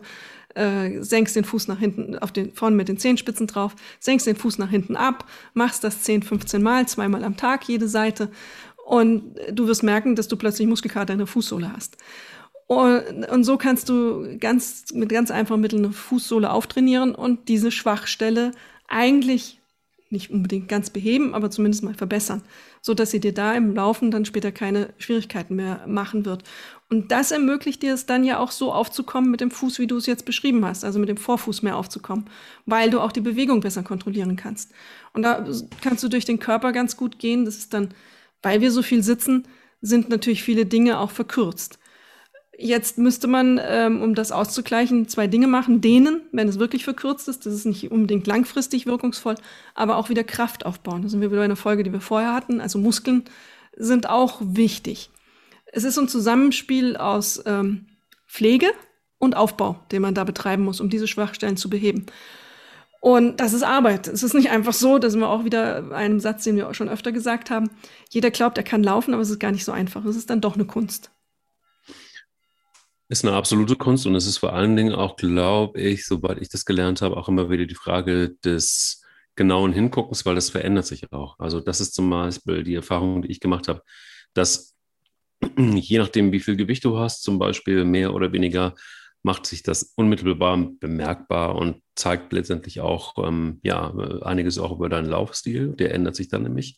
[0.54, 4.36] äh, senkst den Fuß nach hinten, auf den, vorne mit den Zehenspitzen drauf, senkst den
[4.36, 8.30] Fuß nach hinten ab, machst das 10, 15 Mal, zweimal am Tag jede Seite
[8.86, 11.98] und du wirst merken, dass du plötzlich Muskelkater in der Fußsohle hast.
[12.72, 17.70] Und, und so kannst du ganz, mit ganz einfachen Mitteln eine Fußsohle auftrainieren und diese
[17.70, 18.52] Schwachstelle
[18.88, 19.60] eigentlich
[20.10, 22.44] nicht unbedingt ganz beheben, aber zumindest mal verbessern,
[22.82, 26.46] so dass sie dir da im Laufen dann später keine Schwierigkeiten mehr machen wird.
[26.90, 29.98] Und das ermöglicht dir es dann ja auch so aufzukommen mit dem Fuß, wie du
[29.98, 32.30] es jetzt beschrieben hast, also mit dem Vorfuß mehr aufzukommen,
[32.66, 34.72] weil du auch die Bewegung besser kontrollieren kannst.
[35.12, 35.46] Und da
[35.82, 37.44] kannst du durch den Körper ganz gut gehen.
[37.44, 37.94] Das ist dann,
[38.42, 39.46] weil wir so viel sitzen,
[39.82, 41.81] sind natürlich viele Dinge auch verkürzt.
[42.63, 45.82] Jetzt müsste man, ähm, um das auszugleichen, zwei Dinge machen.
[45.82, 49.36] Dehnen, wenn es wirklich verkürzt ist, das ist nicht unbedingt langfristig wirkungsvoll,
[49.74, 51.02] aber auch wieder Kraft aufbauen.
[51.02, 52.62] Da sind wir wieder in der Folge, die wir vorher hatten.
[52.62, 53.24] Also Muskeln
[53.76, 55.10] sind auch wichtig.
[55.65, 57.88] Es ist ein Zusammenspiel aus ähm,
[58.28, 58.67] Pflege
[59.17, 62.06] und Aufbau, den man da betreiben muss, um diese Schwachstellen zu beheben.
[63.00, 64.08] Und das ist Arbeit.
[64.08, 66.76] Es ist nicht einfach so, da sind wir auch wieder einem Satz, den wir auch
[66.76, 67.71] schon öfter gesagt haben.
[68.12, 70.06] Jeder glaubt, er kann laufen, aber es ist gar nicht so einfach.
[70.06, 71.10] Es ist dann doch eine Kunst.
[73.12, 76.47] Ist eine absolute Kunst und es ist vor allen Dingen auch, glaube ich, soweit ich
[76.47, 79.04] das gelernt habe, auch immer wieder die Frage des
[79.36, 81.38] genauen Hinguckens, weil das verändert sich auch.
[81.38, 83.82] Also das ist zum Beispiel die Erfahrung, die ich gemacht habe,
[84.34, 84.78] dass
[85.58, 88.76] je nachdem, wie viel Gewicht du hast, zum Beispiel mehr oder weniger,
[89.24, 95.10] macht sich das unmittelbar bemerkbar und zeigt letztendlich auch ähm, ja, einiges auch über deinen
[95.10, 95.76] Laufstil.
[95.76, 96.78] Der ändert sich dann nämlich.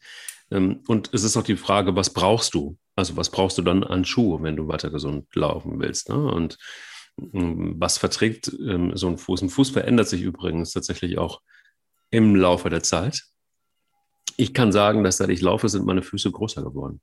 [0.52, 2.78] Ähm, und es ist auch die Frage, was brauchst du?
[2.96, 6.10] Also was brauchst du dann an Schuhe, wenn du weiter gesund laufen willst?
[6.10, 6.16] Ne?
[6.16, 6.58] Und
[7.20, 9.42] ähm, was verträgt ähm, so ein Fuß?
[9.42, 11.42] Ein Fuß verändert sich übrigens tatsächlich auch
[12.12, 13.24] im Laufe der Zeit.
[14.38, 17.02] Ich kann sagen, dass seit ich laufe, sind meine Füße größer geworden.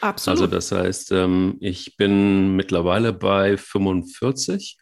[0.00, 0.40] Absolut.
[0.40, 1.14] Also das heißt,
[1.60, 4.78] ich bin mittlerweile bei 45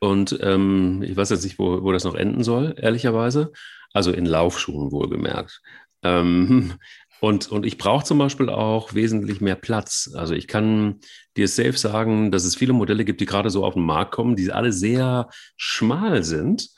[0.00, 3.52] Und ich weiß jetzt nicht, wo, wo das noch enden soll, ehrlicherweise.
[3.92, 5.60] Also in Laufschuhen wohlgemerkt.
[6.02, 6.74] Ähm,
[7.20, 10.10] und, und ich brauche zum Beispiel auch wesentlich mehr Platz.
[10.14, 11.00] Also ich kann
[11.36, 14.36] dir safe sagen, dass es viele Modelle gibt, die gerade so auf den Markt kommen,
[14.36, 16.68] die alle sehr schmal sind.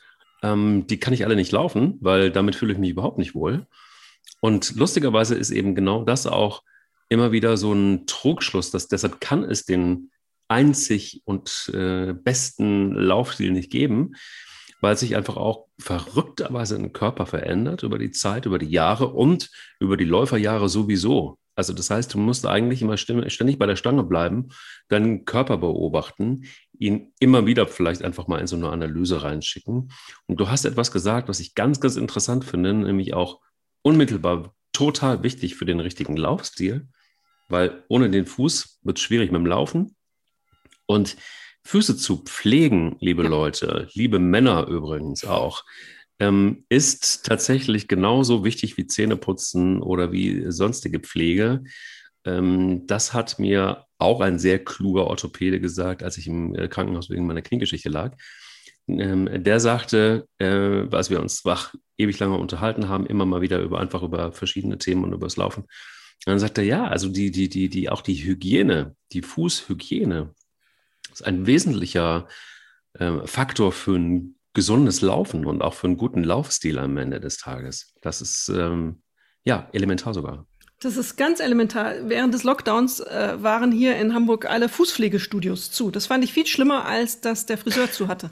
[0.43, 3.67] Ähm, die kann ich alle nicht laufen, weil damit fühle ich mich überhaupt nicht wohl.
[4.41, 6.63] Und lustigerweise ist eben genau das auch
[7.11, 10.11] immer wieder so ein Trugschluss, dass deshalb kann es den
[10.49, 14.15] einzig und äh, besten Laufstil nicht geben,
[14.81, 19.51] weil sich einfach auch verrückterweise ein Körper verändert über die Zeit, über die Jahre und
[19.79, 21.39] über die Läuferjahre sowieso.
[21.55, 24.49] Also das heißt, du musst eigentlich immer ständig bei der Stange bleiben,
[24.89, 26.47] deinen Körper beobachten,
[26.79, 29.93] ihn immer wieder vielleicht einfach mal in so eine Analyse reinschicken.
[30.27, 33.41] Und du hast etwas gesagt, was ich ganz, ganz interessant finde, nämlich auch
[33.83, 36.89] unmittelbar total wichtig für den richtigen Laufstil,
[37.49, 39.97] weil ohne den Fuß wird es schwierig mit dem Laufen.
[40.87, 41.17] Und
[41.65, 43.29] Füße zu pflegen, liebe ja.
[43.29, 45.65] Leute, liebe Männer übrigens auch,
[46.19, 51.63] ähm, ist tatsächlich genauso wichtig wie Zähneputzen oder wie sonstige Pflege.
[52.25, 57.11] Ähm, das hat mir auch ein sehr kluger Orthopäde gesagt, als ich im äh, Krankenhaus
[57.11, 58.17] wegen meiner Kniegeschichte lag.
[58.89, 63.61] Ähm, der sagte, äh, als wir uns wach ewig lange unterhalten haben, immer mal wieder
[63.61, 65.65] über einfach über verschiedene Themen und über das Laufen.
[66.27, 70.35] Dann sagte er, ja, also die, die, die, die, auch die Hygiene, die Fußhygiene,
[71.13, 72.29] ist ein wesentlicher
[72.95, 77.39] äh, Faktor für ein gesundes Laufen und auch für einen guten Laufstil am Ende des
[77.39, 77.95] Tages.
[78.01, 79.03] Das ist ähm,
[79.45, 80.47] ja elementar sogar.
[80.83, 81.93] Das ist ganz elementar.
[82.05, 85.91] Während des Lockdowns äh, waren hier in Hamburg alle Fußpflegestudios zu.
[85.91, 88.31] Das fand ich viel schlimmer, als dass der Friseur zu hatte.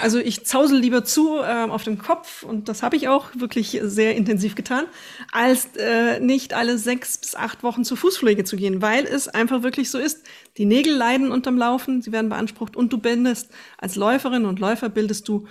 [0.00, 3.78] Also ich zausel lieber zu äh, auf dem Kopf, und das habe ich auch wirklich
[3.82, 4.86] sehr intensiv getan,
[5.30, 9.62] als äh, nicht alle sechs bis acht Wochen zur Fußpflege zu gehen, weil es einfach
[9.62, 10.24] wirklich so ist.
[10.56, 14.88] Die Nägel leiden unterm Laufen, sie werden beansprucht und du bildest als Läuferin und Läufer
[14.88, 15.46] bildest du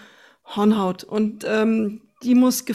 [0.45, 1.03] Hornhaut.
[1.03, 2.65] Und ähm, die muss,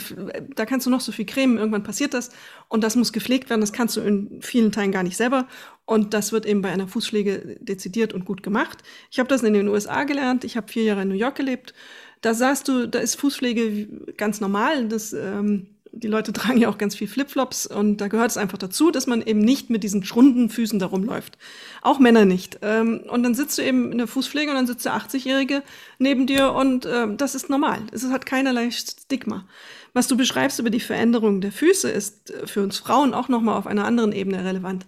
[0.55, 2.31] da kannst du noch so viel cremen, irgendwann passiert das
[2.67, 3.61] und das muss gepflegt werden.
[3.61, 5.47] Das kannst du in vielen Teilen gar nicht selber
[5.85, 8.83] und das wird eben bei einer Fußpflege dezidiert und gut gemacht.
[9.11, 10.43] Ich habe das in den USA gelernt.
[10.43, 11.73] Ich habe vier Jahre in New York gelebt.
[12.21, 14.87] Da sagst du, da ist Fußpflege ganz normal.
[14.87, 18.57] Das ähm, die Leute tragen ja auch ganz viel Flipflops und da gehört es einfach
[18.57, 21.37] dazu, dass man eben nicht mit diesen schrunden Füßen da rumläuft.
[21.81, 22.59] Auch Männer nicht.
[22.61, 25.63] Ähm, und dann sitzt du eben in der Fußpflege und dann sitzt der 80-Jährige
[25.97, 27.81] neben dir und ähm, das ist normal.
[27.91, 29.47] Es hat keinerlei Stigma.
[29.93, 33.57] Was du beschreibst über die Veränderung der Füße ist äh, für uns Frauen auch nochmal
[33.57, 34.85] auf einer anderen Ebene relevant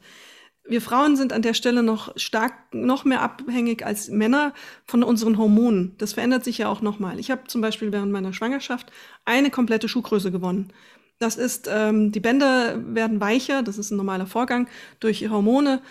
[0.70, 4.54] wir Frauen sind an der Stelle noch stark, noch mehr abhängig als Männer
[4.86, 5.96] von unseren Hormonen.
[5.98, 7.20] Das verändert sich ja auch nochmal.
[7.20, 8.92] Ich habe zum Beispiel während meiner Schwangerschaft
[9.26, 10.74] eine komplette Schuhgröße gewonnen.
[11.20, 14.68] Das ist, ähm, die Bänder werden weicher, das ist ein normaler Vorgang
[15.00, 15.82] durch Hormone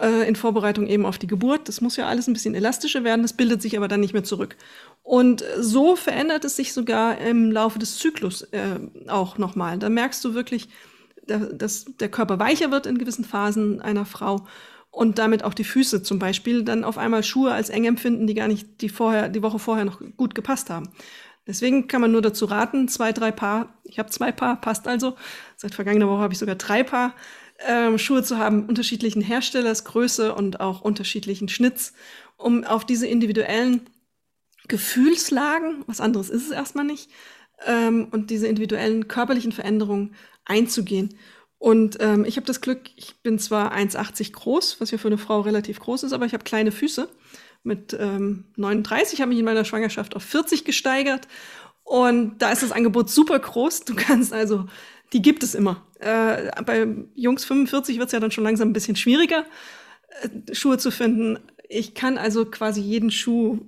[0.00, 1.68] äh, in Vorbereitung eben auf die Geburt.
[1.68, 4.24] Das muss ja alles ein bisschen elastischer werden, das bildet sich aber dann nicht mehr
[4.24, 4.56] zurück.
[5.02, 9.78] Und so verändert es sich sogar im Laufe des Zyklus äh, auch nochmal.
[9.78, 10.68] Da merkst du wirklich,
[11.26, 14.46] dass der Körper weicher wird in gewissen Phasen einer Frau
[14.90, 18.34] und damit auch die Füße zum Beispiel dann auf einmal Schuhe als eng empfinden, die
[18.34, 20.88] gar nicht die vorher die Woche vorher noch gut gepasst haben.
[21.46, 25.14] Deswegen kann man nur dazu raten, zwei, drei Paar, ich habe zwei Paar, passt also.
[25.56, 27.14] Seit vergangener Woche habe ich sogar drei Paar
[27.66, 31.92] ähm, Schuhe zu haben, unterschiedlichen Herstellers, Größe und auch unterschiedlichen Schnitts,
[32.36, 33.82] um auf diese individuellen
[34.68, 37.10] Gefühlslagen, was anderes ist es erstmal nicht,
[37.66, 40.14] ähm, und diese individuellen körperlichen Veränderungen
[40.46, 41.14] einzugehen.
[41.58, 45.18] Und ähm, ich habe das Glück, ich bin zwar 1,80 groß, was ja für eine
[45.18, 47.08] Frau relativ groß ist, aber ich habe kleine Füße
[47.64, 51.26] mit ähm, 39 habe ich in meiner Schwangerschaft auf 40 gesteigert.
[51.82, 53.84] Und da ist das Angebot super groß.
[53.84, 54.66] Du kannst also,
[55.12, 55.82] die gibt es immer.
[55.98, 59.44] Äh, bei Jungs 45 wird es ja dann schon langsam ein bisschen schwieriger,
[60.22, 61.38] äh, Schuhe zu finden.
[61.68, 63.60] Ich kann also quasi jeden Schuh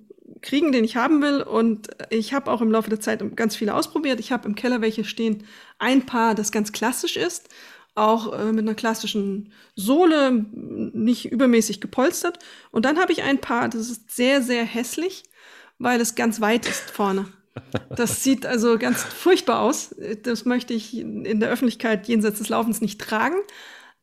[0.42, 1.42] kriegen, den ich haben will.
[1.42, 4.20] Und ich habe auch im Laufe der Zeit ganz viele ausprobiert.
[4.20, 5.44] Ich habe im Keller welche stehen.
[5.78, 7.48] Ein Paar, das ganz klassisch ist
[7.96, 12.38] auch äh, mit einer klassischen Sohle, nicht übermäßig gepolstert.
[12.70, 15.24] Und dann habe ich ein Paar, das ist sehr, sehr hässlich,
[15.78, 17.26] weil es ganz weit ist vorne.
[17.94, 19.94] Das sieht also ganz furchtbar aus.
[20.22, 23.36] Das möchte ich in der Öffentlichkeit jenseits des Laufens nicht tragen.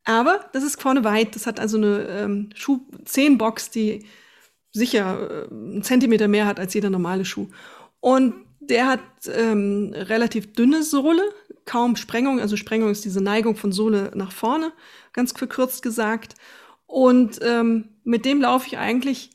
[0.05, 1.35] Aber das ist vorne weit.
[1.35, 4.05] Das hat also eine ähm, Schuh-Zehenbox, die
[4.71, 7.49] sicher äh, einen Zentimeter mehr hat als jeder normale Schuh.
[7.99, 11.23] Und der hat ähm, relativ dünne Sohle,
[11.65, 12.39] kaum Sprengung.
[12.39, 14.73] Also Sprengung ist diese Neigung von Sohle nach vorne,
[15.13, 16.35] ganz verkürzt gesagt.
[16.85, 19.31] Und ähm, mit dem laufe ich eigentlich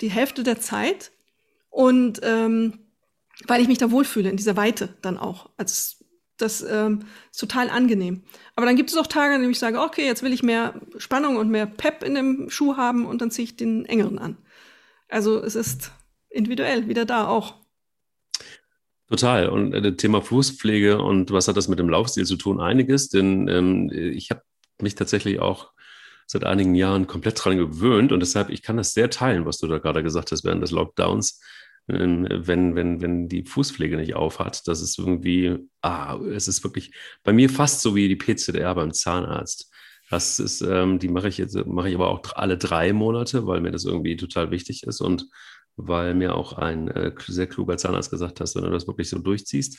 [0.00, 1.12] die Hälfte der Zeit.
[1.70, 2.78] Und ähm,
[3.46, 5.50] weil ich mich da wohlfühle, in dieser Weite dann auch.
[5.56, 6.04] Also
[6.36, 8.22] das ähm, ist total angenehm.
[8.56, 10.80] Aber dann gibt es auch Tage, an denen ich sage, okay, jetzt will ich mehr
[10.96, 14.36] Spannung und mehr Pep in dem Schuh haben und dann ziehe ich den engeren an.
[15.08, 15.92] Also es ist
[16.28, 17.63] individuell, wieder da auch.
[19.08, 19.48] Total.
[19.48, 22.60] Und äh, das Thema Fußpflege und was hat das mit dem Laufstil zu tun?
[22.60, 24.42] Einiges, denn ähm, ich habe
[24.80, 25.72] mich tatsächlich auch
[26.26, 29.66] seit einigen Jahren komplett dran gewöhnt und deshalb, ich kann das sehr teilen, was du
[29.66, 31.40] da gerade gesagt hast während des Lockdowns.
[31.88, 36.94] Ähm, wenn, wenn, wenn die Fußpflege nicht aufhat, das ist irgendwie, ah, es ist wirklich
[37.22, 39.70] bei mir fast so wie die PCDR beim Zahnarzt.
[40.10, 43.60] Das ist, ähm, die mache ich jetzt, mache ich aber auch alle drei Monate, weil
[43.60, 45.26] mir das irgendwie total wichtig ist und
[45.76, 49.18] weil mir auch ein äh, sehr kluger Zahnarzt gesagt hat, wenn du das wirklich so
[49.18, 49.78] durchziehst,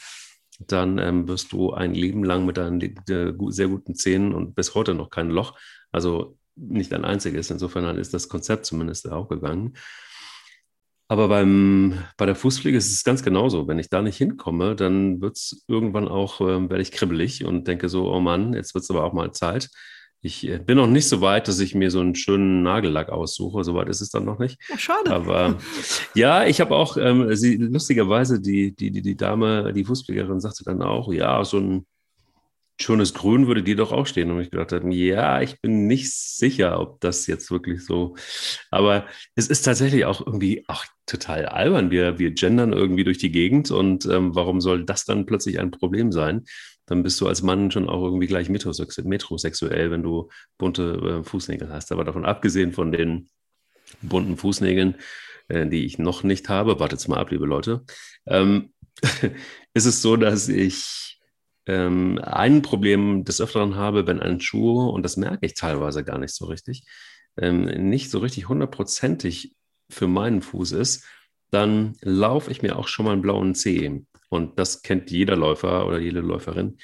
[0.59, 4.75] dann ähm, wirst du ein Leben lang mit deinen äh, sehr guten Zähnen und bis
[4.75, 5.57] heute noch kein Loch,
[5.91, 7.51] also nicht ein einziges.
[7.51, 9.73] Insofern ist das Konzept zumindest auch gegangen.
[11.07, 13.67] Aber beim, bei der Fußpflege ist es ganz genauso.
[13.67, 17.67] Wenn ich da nicht hinkomme, dann wird es irgendwann auch, äh, werde ich kribbelig und
[17.67, 19.69] denke so, oh Mann, jetzt wird es aber auch mal Zeit.
[20.25, 23.63] Ich äh, bin noch nicht so weit, dass ich mir so einen schönen Nagellack aussuche.
[23.63, 24.59] Soweit ist es dann noch nicht.
[24.69, 25.11] Ja, schade.
[25.11, 25.59] Aber
[26.15, 30.63] ja, ich habe auch, ähm, sie, lustigerweise, die, die, die, die Dame, die Fußpflegerin sagte
[30.63, 31.85] dann auch, ja, so ein
[32.81, 34.31] schönes Grün würde dir doch auch stehen.
[34.31, 38.15] Und ich gedacht habe, ja, ich bin nicht sicher, ob das jetzt wirklich so.
[38.71, 41.91] Aber es ist tatsächlich auch irgendwie auch total albern.
[41.91, 45.69] Wir, wir gendern irgendwie durch die Gegend und ähm, warum soll das dann plötzlich ein
[45.69, 46.45] Problem sein?
[46.85, 51.69] Dann bist du als Mann schon auch irgendwie gleich metrosexuell, wenn du bunte äh, Fußnägel
[51.69, 51.91] hast.
[51.91, 53.29] Aber davon abgesehen von den
[54.01, 54.95] bunten Fußnägeln,
[55.47, 57.83] äh, die ich noch nicht habe, wartet mal ab, liebe Leute,
[58.27, 58.73] ähm,
[59.73, 61.19] ist es so, dass ich
[61.67, 66.19] ähm, ein Problem des Öfteren habe, wenn ein Schuh, und das merke ich teilweise gar
[66.19, 66.85] nicht so richtig,
[67.37, 69.55] ähm, nicht so richtig hundertprozentig
[69.89, 71.05] für meinen Fuß ist,
[71.51, 74.03] dann laufe ich mir auch schon mal einen blauen Zeh
[74.35, 76.77] und das kennt jeder Läufer oder jede Läuferin,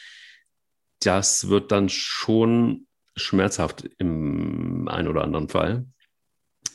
[0.99, 5.85] das wird dann schon schmerzhaft im einen oder anderen Fall.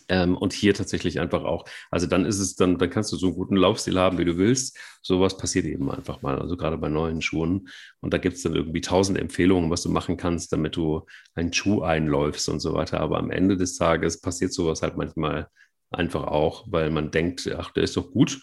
[0.08, 1.64] Ähm, und hier tatsächlich einfach auch.
[1.90, 4.36] Also dann ist es dann, dann kannst du so einen guten Laufstil haben, wie du
[4.36, 4.78] willst.
[5.02, 6.38] Sowas passiert eben einfach mal.
[6.40, 7.68] Also gerade bei neuen Schuhen.
[8.00, 11.52] Und da gibt es dann irgendwie tausend Empfehlungen, was du machen kannst, damit du einen
[11.52, 13.00] Schuh einläufst und so weiter.
[13.00, 15.48] Aber am Ende des Tages passiert sowas halt manchmal
[15.90, 18.40] einfach auch, weil man denkt, ach, der ist doch gut.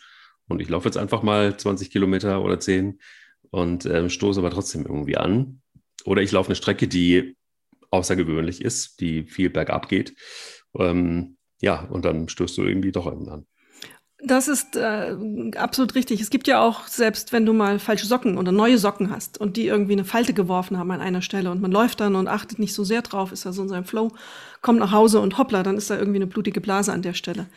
[0.47, 2.99] Und ich laufe jetzt einfach mal 20 Kilometer oder 10
[3.49, 5.61] und äh, stoße aber trotzdem irgendwie an.
[6.05, 7.35] Oder ich laufe eine Strecke, die
[7.91, 10.15] außergewöhnlich ist, die viel bergab geht.
[10.77, 13.45] Ähm, ja, und dann stößt du irgendwie doch irgendwann.
[14.25, 15.17] Das ist äh,
[15.57, 16.21] absolut richtig.
[16.21, 19.57] Es gibt ja auch, selbst wenn du mal falsche Socken oder neue Socken hast und
[19.57, 22.57] die irgendwie eine Falte geworfen haben an einer Stelle und man läuft dann und achtet
[22.57, 24.11] nicht so sehr drauf, ist da so in seinem Flow,
[24.61, 27.47] kommt nach Hause und hoppla, dann ist da irgendwie eine blutige Blase an der Stelle.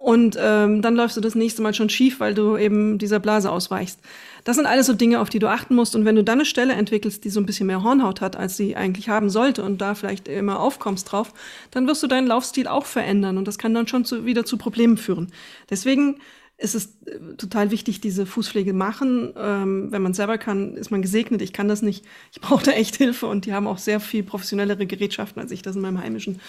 [0.00, 3.52] Und ähm, dann läufst du das nächste Mal schon schief, weil du eben dieser Blase
[3.52, 4.00] ausweichst.
[4.44, 5.94] Das sind alles so Dinge, auf die du achten musst.
[5.94, 8.56] Und wenn du dann eine Stelle entwickelst, die so ein bisschen mehr Hornhaut hat, als
[8.56, 11.34] sie eigentlich haben sollte und da vielleicht immer aufkommst drauf,
[11.70, 13.36] dann wirst du deinen Laufstil auch verändern.
[13.36, 15.32] Und das kann dann schon zu, wieder zu Problemen führen.
[15.68, 16.16] Deswegen
[16.56, 19.34] ist es äh, total wichtig, diese Fußpflege machen.
[19.36, 21.42] Ähm, wenn man selber kann, ist man gesegnet.
[21.42, 22.06] Ich kann das nicht.
[22.32, 25.60] Ich brauche da echt Hilfe und die haben auch sehr viel professionellere Gerätschaften, als ich
[25.60, 26.40] das in meinem heimischen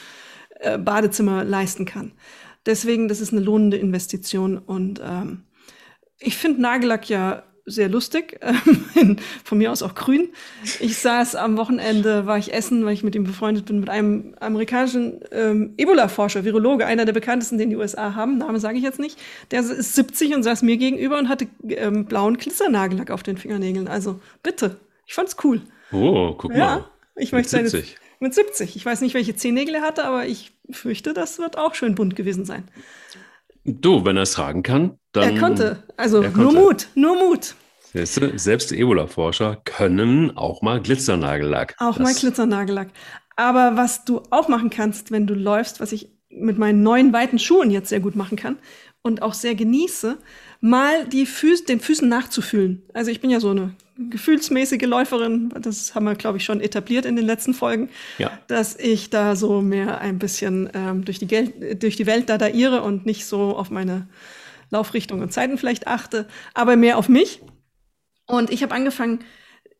[0.62, 2.14] äh, Badezimmer leisten kann.
[2.66, 4.58] Deswegen, das ist eine lohnende Investition.
[4.58, 5.44] Und ähm,
[6.20, 8.40] ich finde Nagellack ja sehr lustig,
[8.96, 10.30] ähm, von mir aus auch grün.
[10.80, 14.36] Ich saß am Wochenende, war ich essen, weil ich mit ihm befreundet bin, mit einem
[14.40, 19.00] amerikanischen ähm, Ebola-Forscher, Virologe, einer der bekanntesten, den die USA haben, Name sage ich jetzt
[19.00, 19.20] nicht.
[19.52, 23.88] Der ist 70 und saß mir gegenüber und hatte ähm, blauen Glitzernagellack auf den Fingernägeln.
[23.88, 25.62] Also bitte, ich fand's cool.
[25.92, 26.86] Oh, guck ja, mal.
[27.16, 27.90] Ich möchte mit 70.
[27.90, 28.76] Seine, mit 70.
[28.76, 32.16] Ich weiß nicht, welche Zehennägel er hatte, aber ich fürchte, das wird auch schön bunt
[32.16, 32.64] gewesen sein.
[33.64, 35.36] Du, wenn er es tragen kann, dann.
[35.36, 35.84] Er konnte.
[35.98, 36.54] Also er konnte.
[36.54, 37.56] nur Mut, nur Mut.
[37.94, 41.76] Selbst Ebola-Forscher können auch mal Glitzernagellack.
[41.78, 42.90] Auch das mal Glitzernagellack.
[43.36, 47.38] Aber was du auch machen kannst, wenn du läufst, was ich mit meinen neuen weiten
[47.38, 48.58] Schuhen jetzt sehr gut machen kann
[49.02, 50.18] und auch sehr genieße,
[50.62, 52.84] mal die Füße, den Füßen nachzufühlen.
[52.94, 57.06] Also ich bin ja so eine gefühlsmäßige Läuferin, das haben wir, glaube ich, schon etabliert
[57.06, 58.32] in den letzten Folgen, ja.
[58.48, 62.82] dass ich da so mehr ein bisschen ähm, durch, die Gel durch die Welt dadaiere
[62.82, 64.08] und nicht so auf meine
[64.70, 67.42] Laufrichtung und Zeiten vielleicht achte, aber mehr auf mich.
[68.26, 69.20] Und ich habe angefangen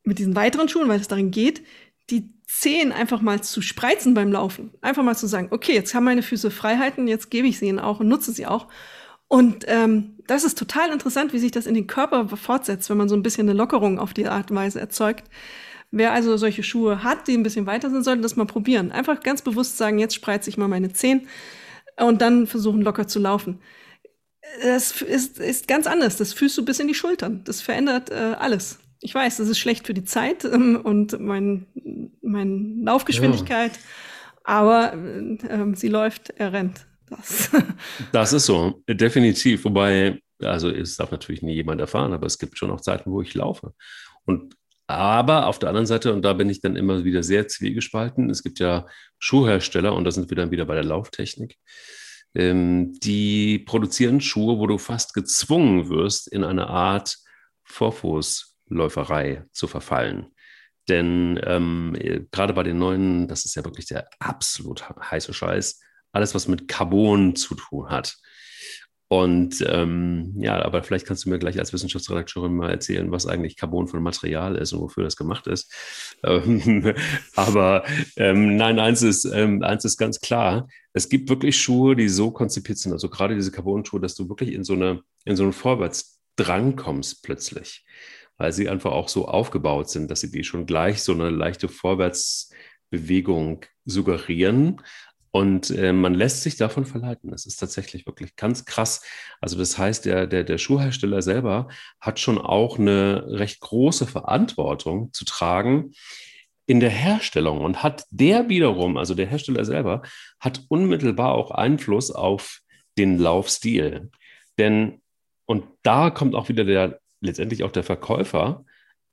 [0.04, 1.64] mit diesen weiteren Schuhen, weil es darin geht,
[2.10, 4.72] die Zehen einfach mal zu spreizen beim Laufen.
[4.82, 7.80] Einfach mal zu sagen, okay, jetzt haben meine Füße Freiheiten, jetzt gebe ich sie ihnen
[7.80, 8.68] auch und nutze sie auch.
[9.32, 13.08] Und ähm, das ist total interessant, wie sich das in den Körper fortsetzt, wenn man
[13.08, 15.24] so ein bisschen eine Lockerung auf die Art und Weise erzeugt.
[15.90, 18.92] Wer also solche Schuhe hat, die ein bisschen weiter sind, sollte das mal probieren.
[18.92, 21.30] Einfach ganz bewusst sagen, jetzt spreize ich mal meine Zehen
[21.98, 23.60] und dann versuchen locker zu laufen.
[24.64, 26.18] Das ist, ist ganz anders.
[26.18, 27.46] Das fühlst du bis in die Schultern.
[27.46, 28.80] Das verändert äh, alles.
[29.00, 31.68] Ich weiß, das ist schlecht für die Zeit ähm, und mein,
[32.22, 33.82] meine Laufgeschwindigkeit, ja.
[34.44, 36.86] aber äh, sie läuft, er rennt.
[37.12, 37.52] Das,
[38.12, 39.66] das ist so, definitiv.
[39.66, 43.22] Wobei, also es darf natürlich nie jemand erfahren, aber es gibt schon auch Zeiten, wo
[43.22, 43.74] ich laufe.
[44.26, 44.56] Und
[44.88, 48.44] aber auf der anderen Seite, und da bin ich dann immer wieder sehr zwiegespalten, es
[48.44, 48.88] gibt ja
[49.20, 51.58] Schuhhersteller, und da sind wir dann wieder bei der Lauftechnik,
[52.36, 57.18] ähm, die produzieren Schuhe, wo du fast gezwungen wirst, in eine Art
[57.64, 60.28] Vorfußläuferei zu verfallen.
[60.90, 61.96] Denn ähm,
[62.32, 65.80] gerade bei den neuen, das ist ja wirklich der absolut heiße Scheiß,
[66.12, 68.18] alles, was mit Carbon zu tun hat.
[69.12, 73.58] Und ähm, ja, aber vielleicht kannst du mir gleich als Wissenschaftsredakteurin mal erzählen, was eigentlich
[73.58, 75.70] Carbon ein Material ist und wofür das gemacht ist.
[76.24, 76.94] Ähm,
[77.36, 77.84] aber
[78.16, 80.68] ähm, nein, eins ist, ähm, eins ist ganz klar.
[80.94, 84.54] Es gibt wirklich Schuhe, die so konzipiert sind, also gerade diese Carbon-Schuhe, dass du wirklich
[84.54, 87.84] in so eine, in so einen Vorwärtsdrang kommst plötzlich,
[88.38, 91.68] weil sie einfach auch so aufgebaut sind, dass sie dir schon gleich so eine leichte
[91.68, 94.80] Vorwärtsbewegung suggerieren,
[95.32, 97.32] und äh, man lässt sich davon verleiten.
[97.32, 99.02] Das ist tatsächlich wirklich ganz krass.
[99.40, 101.70] Also das heißt, der, der, der Schuhhersteller selber
[102.02, 105.94] hat schon auch eine recht große Verantwortung zu tragen
[106.66, 110.04] in der Herstellung und hat der wiederum, also der Hersteller selber,
[110.40, 112.60] hat unmittelbar auch Einfluss auf
[112.98, 114.12] den Laufstil.
[114.58, 115.02] Denn,
[115.46, 118.66] und da kommt auch wieder der, letztendlich auch der Verkäufer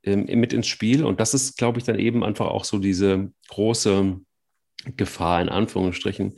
[0.03, 1.05] ähm, mit ins Spiel.
[1.05, 4.19] Und das ist, glaube ich, dann eben einfach auch so diese große
[4.97, 6.35] Gefahr in Anführungsstrichen.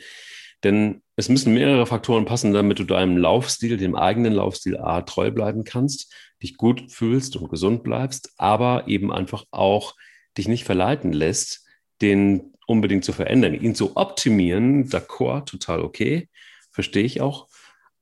[0.64, 5.32] Denn es müssen mehrere Faktoren passen, damit du deinem Laufstil, dem eigenen Laufstil A treu
[5.32, 9.95] bleiben kannst, dich gut fühlst und gesund bleibst, aber eben einfach auch
[10.38, 11.66] dich nicht verleiten lässt,
[12.02, 13.54] den unbedingt zu verändern.
[13.54, 16.30] Ihn zu optimieren, d'accord, total okay,
[16.72, 17.47] verstehe ich auch.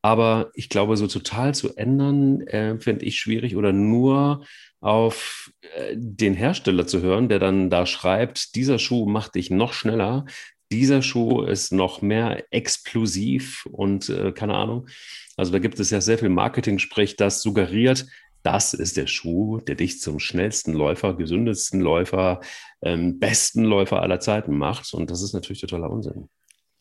[0.02, 4.46] Aber ich glaube, so total zu ändern, äh, finde ich schwierig oder nur
[4.80, 9.74] auf äh, den Hersteller zu hören, der dann da schreibt, dieser Schuh macht dich noch
[9.74, 10.26] schneller,
[10.72, 14.88] dieser Schuh ist noch mehr explosiv und äh, keine Ahnung.
[15.36, 18.06] Also da gibt es ja sehr viel Marketing-Sprech, das suggeriert,
[18.44, 22.40] das ist der Schuh, der dich zum schnellsten Läufer, gesündesten Läufer,
[22.82, 24.94] ähm, besten Läufer aller Zeiten macht.
[24.94, 26.30] Und das ist natürlich totaler Unsinn.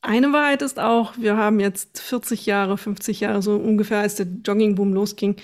[0.09, 4.27] Eine Wahrheit ist auch, wir haben jetzt 40 Jahre, 50 Jahre so ungefähr, als der
[4.43, 5.37] Joggingboom losging,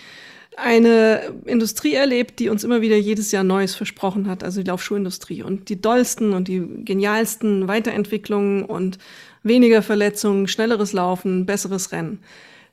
[0.57, 5.43] eine Industrie erlebt, die uns immer wieder jedes Jahr Neues versprochen hat, also die Laufschuhindustrie.
[5.43, 8.97] Und die dollsten und die genialsten Weiterentwicklungen und
[9.43, 12.21] weniger Verletzungen, schnelleres Laufen, besseres Rennen.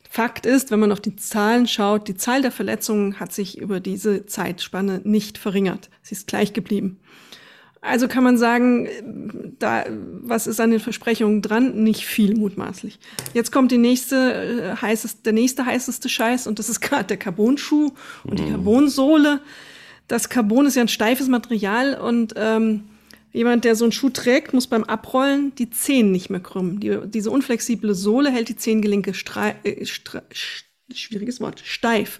[0.09, 3.81] Fakt ist, wenn man auf die Zahlen schaut, die Zahl der Verletzungen hat sich über
[3.81, 5.89] diese Zeitspanne nicht verringert.
[6.03, 7.01] Sie ist gleich geblieben.
[7.83, 11.83] Also kann man sagen, da, was ist an den Versprechungen dran?
[11.83, 12.99] Nicht viel mutmaßlich.
[13.33, 17.17] Jetzt kommt die nächste, äh, heißest, der nächste heißeste Scheiß und das ist gerade der
[17.17, 17.91] Carbonschuh
[18.23, 18.51] und die mhm.
[18.51, 19.41] Carbonsohle.
[20.07, 22.83] Das Carbon ist ja ein steifes Material und ähm,
[23.33, 26.79] jemand, der so einen Schuh trägt, muss beim Abrollen die Zehen nicht mehr krümmen.
[26.79, 29.11] Die, diese unflexible Sohle hält die Zehengelenke
[29.63, 29.85] äh,
[30.93, 32.19] schwieriges Wort, steif.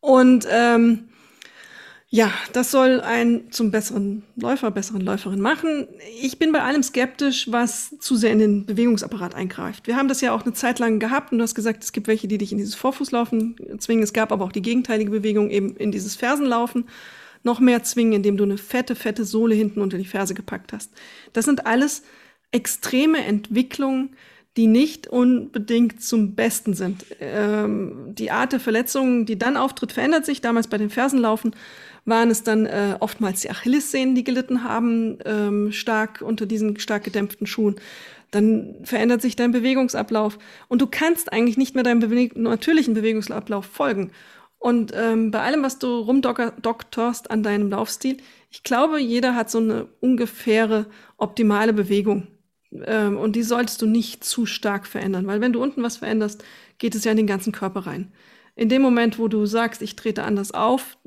[0.00, 1.07] Und ähm,
[2.10, 5.86] ja, das soll einen zum besseren Läufer, besseren Läuferin machen.
[6.22, 9.86] Ich bin bei allem skeptisch, was zu sehr in den Bewegungsapparat eingreift.
[9.86, 12.08] Wir haben das ja auch eine Zeit lang gehabt und du hast gesagt, es gibt
[12.08, 14.02] welche, die dich in dieses Vorfußlaufen zwingen.
[14.02, 16.88] Es gab aber auch die gegenteilige Bewegung eben in dieses Fersenlaufen
[17.42, 20.90] noch mehr zwingen, indem du eine fette, fette Sohle hinten unter die Ferse gepackt hast.
[21.34, 22.02] Das sind alles
[22.52, 24.16] extreme Entwicklungen,
[24.56, 27.04] die nicht unbedingt zum Besten sind.
[27.20, 30.40] Ähm, die Art der Verletzungen, die dann auftritt, verändert sich.
[30.40, 31.54] Damals bei den Fersenlaufen
[32.08, 37.04] waren es dann äh, oftmals die Achillessehnen, die gelitten haben, ähm, stark unter diesen stark
[37.04, 37.76] gedämpften Schuhen.
[38.30, 40.38] Dann verändert sich dein Bewegungsablauf
[40.68, 44.10] und du kannst eigentlich nicht mehr deinem Beweg natürlichen Bewegungsablauf folgen.
[44.58, 48.18] Und ähm, bei allem, was du rumdoktorst an deinem Laufstil,
[48.50, 50.86] ich glaube, jeder hat so eine ungefähre
[51.16, 52.26] optimale Bewegung.
[52.72, 56.44] Ähm, und die solltest du nicht zu stark verändern, weil wenn du unten was veränderst,
[56.78, 58.12] geht es ja in den ganzen Körper rein.
[58.56, 60.98] In dem Moment, wo du sagst, ich trete anders auf,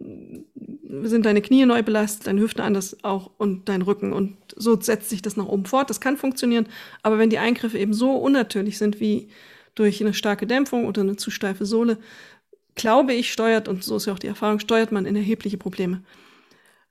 [1.04, 4.14] sind deine Knie neu belastet, deine Hüfte anders auch und dein Rücken.
[4.14, 5.89] Und so setzt sich das nach oben fort.
[5.89, 6.68] Das kann funktionieren.
[7.04, 9.30] Aber wenn die Eingriffe eben so unnatürlich sind wie
[9.76, 11.98] durch eine starke Dämpfung oder eine zu steife Sohle,
[12.76, 16.04] glaube ich, steuert, und so ist ja auch die Erfahrung, steuert man in erhebliche Probleme.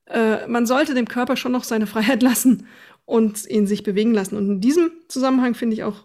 [0.06, 2.66] Äh, man sollte dem Körper schon noch seine Freiheit lassen
[3.04, 4.36] und ihn sich bewegen lassen.
[4.36, 6.04] Und in diesem Zusammenhang finde ich auch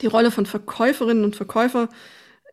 [0.00, 1.88] die Rolle von Verkäuferinnen und Verkäufer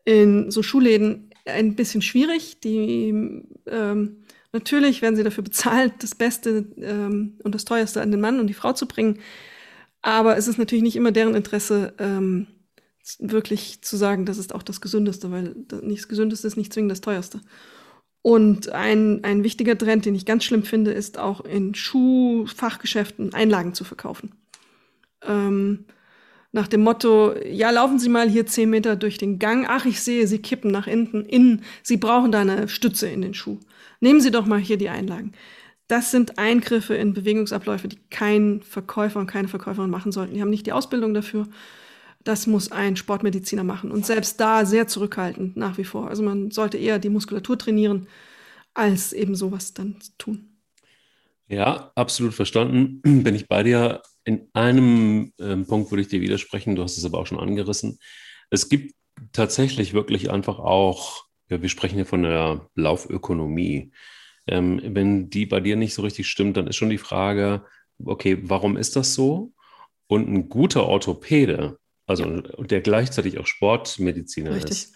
[0.05, 2.59] in so Schulläden ein bisschen schwierig.
[2.61, 8.21] Die ähm, Natürlich werden sie dafür bezahlt, das Beste ähm, und das Teuerste an den
[8.21, 9.19] Mann und die Frau zu bringen.
[10.01, 12.47] Aber es ist natürlich nicht immer deren Interesse, ähm,
[13.19, 16.91] wirklich zu sagen, das ist auch das Gesündeste, weil nicht das Gesündeste ist nicht zwingend
[16.91, 17.41] das Teuerste.
[18.21, 23.73] Und ein, ein wichtiger Trend, den ich ganz schlimm finde, ist auch in Schuhfachgeschäften Einlagen
[23.73, 24.33] zu verkaufen.
[25.21, 25.85] Ähm,
[26.51, 29.65] nach dem Motto, ja, laufen Sie mal hier zehn Meter durch den Gang.
[29.69, 31.25] Ach, ich sehe, Sie kippen nach innen.
[31.25, 31.63] innen.
[31.83, 33.59] Sie brauchen da eine Stütze in den Schuh.
[33.99, 35.33] Nehmen Sie doch mal hier die Einlagen.
[35.87, 40.35] Das sind Eingriffe in Bewegungsabläufe, die kein Verkäufer und keine Verkäuferin machen sollten.
[40.35, 41.47] Die haben nicht die Ausbildung dafür.
[42.23, 43.91] Das muss ein Sportmediziner machen.
[43.91, 46.07] Und selbst da sehr zurückhaltend nach wie vor.
[46.07, 48.07] Also man sollte eher die Muskulatur trainieren,
[48.73, 50.49] als eben sowas dann tun.
[51.47, 53.01] Ja, absolut verstanden.
[53.23, 54.03] Bin ich bei dir.
[54.25, 57.99] In einem ähm, Punkt würde ich dir widersprechen, du hast es aber auch schon angerissen.
[58.51, 58.93] Es gibt
[59.31, 63.91] tatsächlich wirklich einfach auch, ja, wir sprechen ja von der Laufökonomie.
[64.47, 67.65] Ähm, wenn die bei dir nicht so richtig stimmt, dann ist schon die Frage,
[68.03, 69.53] okay, warum ist das so?
[70.07, 71.77] Und ein guter Orthopäde,
[72.07, 74.71] also der gleichzeitig auch Sportmediziner richtig.
[74.71, 74.95] ist,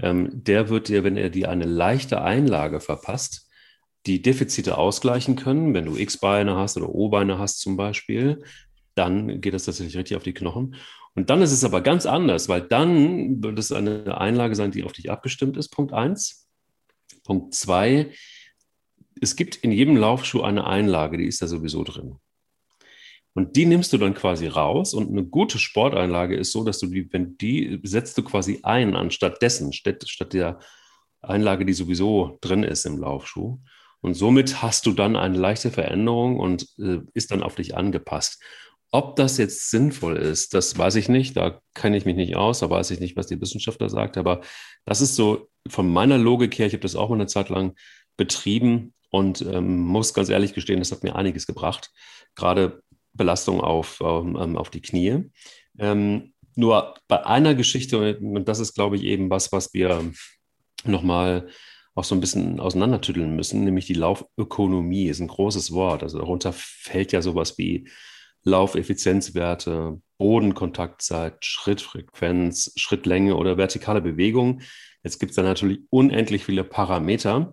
[0.00, 3.48] ähm, der wird dir, wenn er dir eine leichte Einlage verpasst,
[4.06, 5.74] die Defizite ausgleichen können.
[5.74, 8.42] Wenn du X-Beine hast oder O-Beine hast zum Beispiel,
[8.94, 10.76] dann geht das tatsächlich richtig auf die Knochen.
[11.18, 14.84] Und dann ist es aber ganz anders, weil dann wird es eine Einlage sein, die
[14.84, 16.48] auf dich abgestimmt ist, Punkt 1.
[17.24, 18.12] Punkt 2,
[19.20, 22.20] es gibt in jedem Laufschuh eine Einlage, die ist da sowieso drin.
[23.34, 26.86] Und die nimmst du dann quasi raus und eine gute Sporteinlage ist so, dass du
[26.86, 30.60] die, wenn die setzt du quasi ein anstatt dessen, statt, statt der
[31.20, 33.58] Einlage, die sowieso drin ist im Laufschuh.
[34.02, 38.40] Und somit hast du dann eine leichte Veränderung und äh, ist dann auf dich angepasst.
[38.90, 41.36] Ob das jetzt sinnvoll ist, das weiß ich nicht.
[41.36, 42.60] Da kenne ich mich nicht aus.
[42.60, 44.16] Da weiß ich nicht, was die Wissenschaftler sagt.
[44.16, 44.40] Aber
[44.86, 46.66] das ist so von meiner Logik her.
[46.66, 47.74] Ich habe das auch mal eine Zeit lang
[48.16, 51.90] betrieben und ähm, muss ganz ehrlich gestehen, das hat mir einiges gebracht.
[52.34, 52.82] Gerade
[53.12, 55.30] Belastung auf, ähm, ähm auf die Knie.
[55.78, 60.12] Ähm, nur bei einer Geschichte, und das ist, glaube ich, eben was, was wir
[60.84, 61.48] nochmal
[61.94, 66.02] auch so ein bisschen auseinandertütteln müssen, nämlich die Laufökonomie ist ein großes Wort.
[66.02, 67.88] Also darunter fällt ja sowas wie
[68.44, 74.62] Laufeffizienzwerte, Bodenkontaktzeit, Schrittfrequenz, Schrittlänge oder vertikale Bewegung.
[75.02, 77.52] Jetzt gibt es da natürlich unendlich viele Parameter,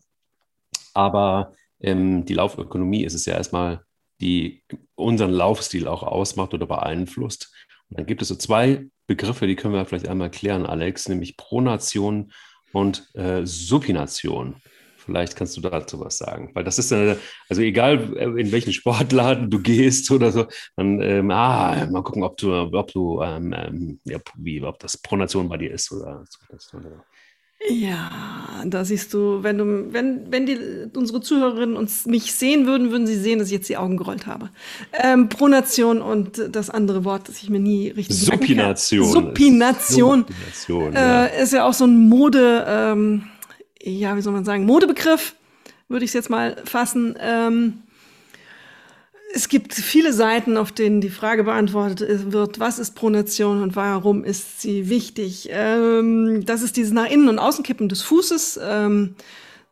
[0.93, 3.83] aber ähm, die Laufökonomie ist es ja erstmal,
[4.21, 4.63] die
[4.95, 7.53] unseren Laufstil auch ausmacht oder beeinflusst.
[7.89, 11.37] Und dann gibt es so zwei Begriffe, die können wir vielleicht einmal klären, Alex, nämlich
[11.37, 12.31] Pronation
[12.71, 14.61] und äh, Supination.
[15.05, 18.73] Vielleicht kannst du dazu was sagen, weil das ist eine, also egal äh, in welchen
[18.73, 23.53] Sportladen du gehst oder so, dann ähm, ah, mal gucken, ob du, ob du, ähm,
[23.53, 26.23] ähm, ja, wie, ob das Pronation bei dir ist oder
[26.57, 26.79] so.
[27.69, 28.11] Ja,
[28.65, 30.57] da siehst du, wenn du, wenn, wenn die,
[30.95, 34.27] unsere Zuhörerinnen uns mich sehen würden, würden sie sehen, dass ich jetzt die Augen gerollt
[34.27, 34.49] habe.
[34.93, 39.05] Ähm, Pronation und das andere Wort, das ich mir nie richtig Supination.
[39.07, 40.25] Supination.
[40.27, 41.25] Supination ja.
[41.25, 43.23] Äh, ist ja auch so ein Mode, ähm,
[43.85, 45.35] ja, wie soll man sagen, Modebegriff,
[45.87, 47.15] würde ich es jetzt mal fassen.
[47.19, 47.83] Ähm,
[49.33, 54.23] es gibt viele Seiten, auf denen die Frage beantwortet wird, was ist Pronation und warum
[54.23, 55.49] ist sie wichtig?
[55.51, 58.59] Ähm, das ist dieses nach innen und außenkippen des Fußes.
[58.63, 59.15] Ähm,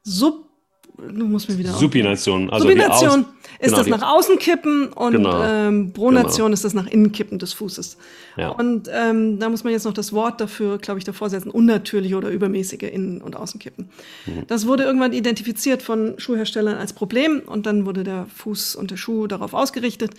[0.04, 0.50] Sub
[0.98, 2.50] du musst mir wieder Supination.
[2.50, 3.26] Also Supination
[3.60, 6.54] ist genau, das nach außen kippen und genau, ähm, Pronation genau.
[6.54, 7.98] ist das nach innen kippen des Fußes.
[8.38, 8.50] Ja.
[8.50, 12.16] Und ähm, da muss man jetzt noch das Wort dafür, glaube ich, davor setzen, unnatürliche
[12.16, 13.90] oder übermäßige Innen- und Außenkippen.
[14.26, 14.48] Mhm.
[14.48, 18.98] Das wurde irgendwann identifiziert von Schuhherstellern als Problem und dann wurde der Fuß und der
[18.98, 20.12] Schuh darauf ausgerichtet,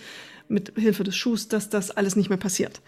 [0.47, 2.81] mit Hilfe des Schuhs, dass das alles nicht mehr passiert.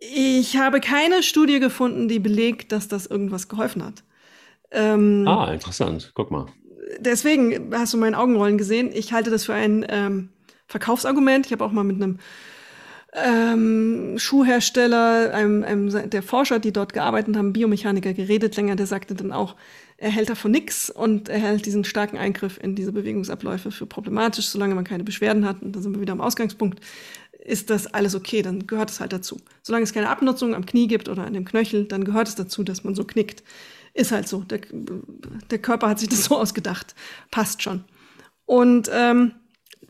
[0.00, 4.04] Ich habe keine Studie gefunden, die belegt, dass das irgendwas geholfen hat.
[4.70, 6.12] Ähm, ah, interessant.
[6.14, 6.46] Guck mal
[6.98, 8.90] deswegen hast du meinen Augenrollen gesehen.
[8.92, 10.28] Ich halte das für ein ähm,
[10.66, 11.46] Verkaufsargument.
[11.46, 12.18] Ich habe auch mal mit einem
[13.12, 19.14] ähm, Schuhhersteller, einem, einem der Forscher, die dort gearbeitet haben, Biomechaniker geredet länger, der sagte
[19.14, 19.56] dann auch,
[19.96, 24.46] er hält davon nichts und er hält diesen starken Eingriff in diese Bewegungsabläufe für problematisch,
[24.46, 25.60] solange man keine Beschwerden hat.
[25.60, 26.80] Und da sind wir wieder am Ausgangspunkt.
[27.44, 29.40] Ist das alles okay, dann gehört es halt dazu.
[29.62, 32.62] Solange es keine Abnutzung am Knie gibt oder an dem Knöchel, dann gehört es dazu,
[32.62, 33.42] dass man so knickt.
[33.98, 34.44] Ist halt so.
[34.44, 34.60] Der,
[35.50, 36.94] der Körper hat sich das so ausgedacht.
[37.32, 37.82] Passt schon.
[38.46, 39.32] Und ähm,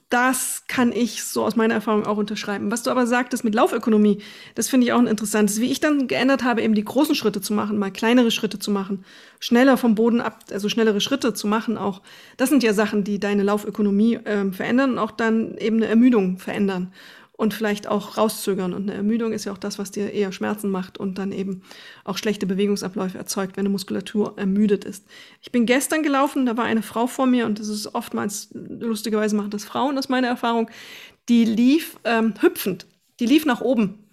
[0.08, 2.70] das kann ich so aus meiner Erfahrung auch unterschreiben.
[2.70, 4.22] Was du aber sagtest mit Laufökonomie,
[4.54, 5.60] das finde ich auch ein interessantes.
[5.60, 8.70] Wie ich dann geändert habe, eben die großen Schritte zu machen, mal kleinere Schritte zu
[8.70, 9.04] machen,
[9.40, 12.00] schneller vom Boden ab, also schnellere Schritte zu machen auch.
[12.38, 16.38] Das sind ja Sachen, die deine Laufökonomie äh, verändern und auch dann eben eine Ermüdung
[16.38, 16.94] verändern
[17.38, 18.74] und vielleicht auch rauszögern.
[18.74, 21.62] Und eine Ermüdung ist ja auch das, was dir eher Schmerzen macht und dann eben
[22.04, 25.06] auch schlechte Bewegungsabläufe erzeugt, wenn eine Muskulatur ermüdet ist.
[25.40, 29.36] Ich bin gestern gelaufen, da war eine Frau vor mir und das ist oftmals, lustigerweise
[29.36, 30.68] machen das Frauen, das ist meine Erfahrung,
[31.28, 32.86] die lief ähm, hüpfend,
[33.20, 34.08] die lief nach oben.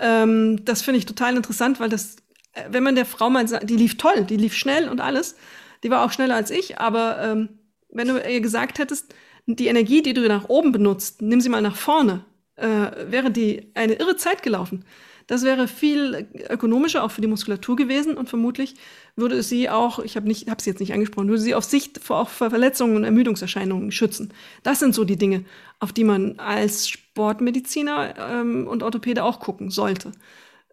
[0.00, 2.16] Ähm, das finde ich total interessant, weil das,
[2.52, 5.36] äh, wenn man der Frau mal sagt, die lief toll, die lief schnell und alles,
[5.84, 7.48] die war auch schneller als ich, aber ähm,
[7.90, 9.14] wenn du ihr gesagt hättest,
[9.46, 12.24] die Energie, die du nach oben benutzt, nimm sie mal nach vorne,
[12.56, 12.66] äh,
[13.10, 14.84] wäre die eine irre Zeit gelaufen.
[15.26, 18.76] Das wäre viel ökonomischer auch für die Muskulatur gewesen und vermutlich
[19.16, 21.98] würde sie auch, ich habe nicht, habe sie jetzt nicht angesprochen, würde sie auf Sicht
[21.98, 24.32] vor auch Verletzungen und Ermüdungserscheinungen schützen.
[24.62, 25.44] Das sind so die Dinge,
[25.80, 30.12] auf die man als Sportmediziner ähm, und Orthopäde auch gucken sollte.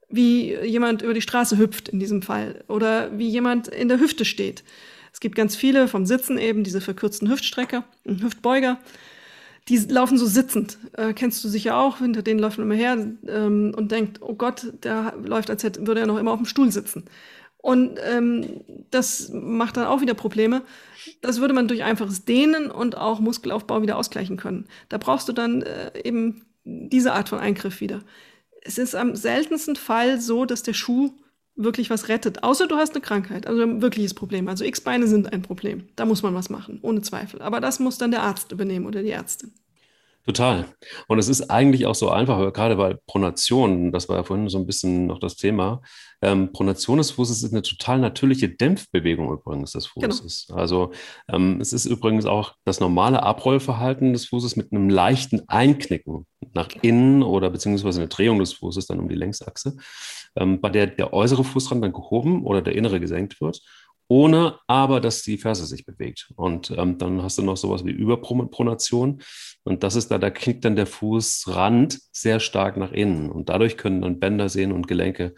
[0.10, 4.24] Wie jemand über die Straße hüpft in diesem Fall oder wie jemand in der Hüfte
[4.24, 4.64] steht.
[5.12, 8.78] Es gibt ganz viele vom Sitzen eben, diese verkürzten Hüftstrecker und Hüftbeuger
[9.70, 10.78] die laufen so sitzend.
[10.94, 12.98] Äh, kennst du sicher auch, hinter denen läuft man immer her
[13.28, 16.46] ähm, und denkt, oh Gott, der läuft, als hätte, würde er noch immer auf dem
[16.46, 17.06] Stuhl sitzen.
[17.58, 18.62] Und ähm,
[18.92, 20.64] das macht dann auch wieder Probleme.
[21.22, 24.68] Das würde man durch einfaches Dehnen und auch Muskelaufbau wieder ausgleichen können.
[24.90, 28.02] Da brauchst du dann äh, eben diese Art von Eingriff wieder.
[28.62, 31.14] Es ist am seltensten Fall so, dass der Schuh
[31.56, 32.44] wirklich was rettet.
[32.44, 34.48] Außer du hast eine Krankheit, also ein wirkliches Problem.
[34.48, 35.88] Also X-Beine sind ein Problem.
[35.96, 37.42] Da muss man was machen, ohne Zweifel.
[37.42, 39.54] Aber das muss dann der Arzt übernehmen oder die Ärztin.
[40.26, 40.66] Total.
[41.10, 44.58] Und es ist eigentlich auch so einfach, gerade bei Pronation, das war ja vorhin so
[44.58, 45.82] ein bisschen noch das Thema.
[46.22, 50.08] Ähm, Pronation des Fußes ist eine total natürliche Dämpfbewegung übrigens des genau.
[50.16, 50.46] Fußes.
[50.48, 50.60] Genau.
[50.60, 50.92] Also
[51.28, 56.70] ähm, es ist übrigens auch das normale Abrollverhalten des Fußes mit einem leichten Einknicken nach
[56.82, 59.76] innen oder beziehungsweise eine Drehung des Fußes dann um die Längsachse,
[60.36, 63.62] ähm, bei der der äußere Fußrand dann gehoben oder der innere gesenkt wird
[64.08, 66.32] ohne aber, dass die Ferse sich bewegt.
[66.36, 69.22] Und ähm, dann hast du noch sowas wie Überpronation.
[69.64, 73.32] Und das ist da, da knickt dann der Fußrand sehr stark nach innen.
[73.32, 75.34] Und dadurch können dann Bänder, Sehnen und Gelenke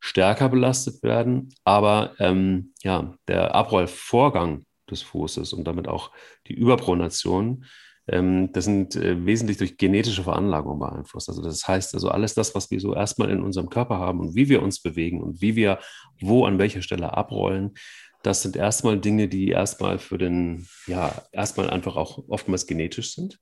[0.00, 1.54] stärker belastet werden.
[1.64, 6.10] Aber ähm, ja, der Abrollvorgang des Fußes und damit auch
[6.46, 7.64] die Überpronation,
[8.06, 11.28] das sind äh, wesentlich durch genetische Veranlagung beeinflusst.
[11.28, 14.36] Also das heißt also alles das, was wir so erstmal in unserem Körper haben und
[14.36, 15.80] wie wir uns bewegen und wie wir
[16.20, 17.74] wo an welcher Stelle abrollen,
[18.22, 23.38] das sind erstmal Dinge, die erstmal für den, ja, erstmal einfach auch oftmals genetisch sind.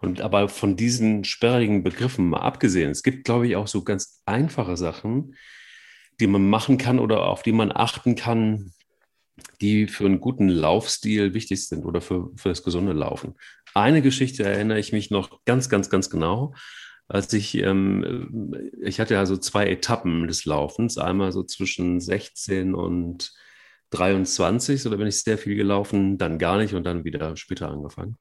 [0.00, 4.22] Und aber von diesen sperrigen Begriffen mal abgesehen, es gibt, glaube ich, auch so ganz
[4.26, 5.36] einfache Sachen,
[6.20, 8.72] die man machen kann oder auf die man achten kann,
[9.60, 13.34] die für einen guten Laufstil wichtig sind oder für, für das gesunde Laufen.
[13.74, 16.54] Eine Geschichte erinnere ich mich noch ganz, ganz, ganz genau.
[17.08, 22.74] Als ich, ähm, ich hatte ja so zwei Etappen des Laufens, einmal so zwischen 16
[22.74, 23.32] und
[23.90, 27.70] 23, so da bin ich sehr viel gelaufen, dann gar nicht und dann wieder später
[27.70, 28.16] angefangen.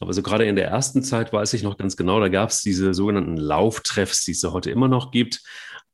[0.00, 2.60] Aber so gerade in der ersten Zeit weiß ich noch ganz genau, da gab es
[2.60, 5.42] diese sogenannten Lauftreffs, die es heute immer noch gibt.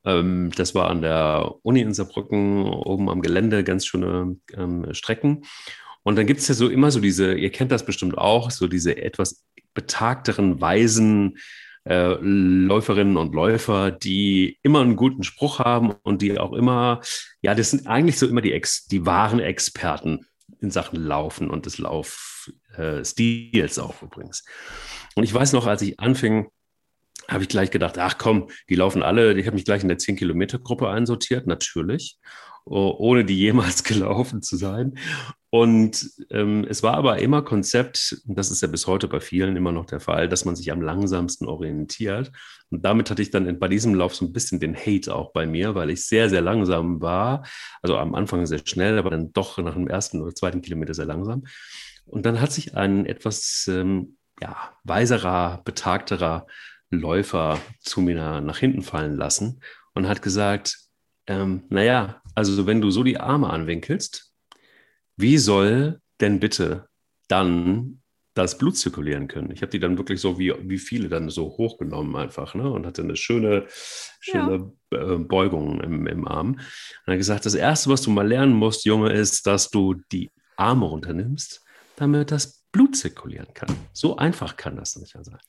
[0.05, 5.43] Ähm, das war an der Uni in Saarbrücken, oben am Gelände, ganz schöne ähm, Strecken.
[6.03, 8.67] Und dann gibt es ja so immer so diese, ihr kennt das bestimmt auch, so
[8.67, 11.37] diese etwas betagteren, weisen
[11.87, 17.01] äh, Läuferinnen und Läufer, die immer einen guten Spruch haben und die auch immer,
[17.41, 20.25] ja, das sind eigentlich so immer die, Ex die wahren Experten
[20.59, 24.43] in Sachen Laufen und des Laufstils äh, auch übrigens.
[25.15, 26.49] Und ich weiß noch, als ich anfing,
[27.27, 29.97] habe ich gleich gedacht, ach komm, die laufen alle, ich habe mich gleich in der
[29.97, 32.17] 10-Kilometer-Gruppe einsortiert, natürlich,
[32.65, 34.97] ohne die jemals gelaufen zu sein.
[35.49, 39.57] Und ähm, es war aber immer Konzept, und das ist ja bis heute bei vielen
[39.57, 42.31] immer noch der Fall, dass man sich am langsamsten orientiert.
[42.69, 45.33] Und damit hatte ich dann in, bei diesem Lauf so ein bisschen den Hate auch
[45.33, 47.45] bei mir, weil ich sehr, sehr langsam war.
[47.81, 51.05] Also am Anfang sehr schnell, aber dann doch nach dem ersten oder zweiten Kilometer sehr
[51.05, 51.43] langsam.
[52.05, 56.47] Und dann hat sich ein etwas ähm, ja, weiserer, betagterer
[56.91, 59.61] Läufer zu mir nach hinten fallen lassen
[59.93, 60.77] und hat gesagt,
[61.27, 64.33] ähm, naja, also wenn du so die Arme anwinkelst,
[65.17, 66.87] wie soll denn bitte
[67.27, 68.01] dann
[68.33, 69.51] das Blut zirkulieren können?
[69.51, 72.69] Ich habe die dann wirklich so wie, wie viele dann so hochgenommen einfach ne?
[72.69, 73.65] und hatte eine schöne,
[74.19, 75.13] schöne ja.
[75.13, 76.53] Äh, Beugung im, im Arm.
[76.53, 80.31] Und hat gesagt, das Erste, was du mal lernen musst, Junge, ist, dass du die
[80.55, 81.63] Arme runternimmst,
[81.95, 83.75] damit das Blut zirkulieren kann.
[83.93, 85.39] So einfach kann das nicht sein.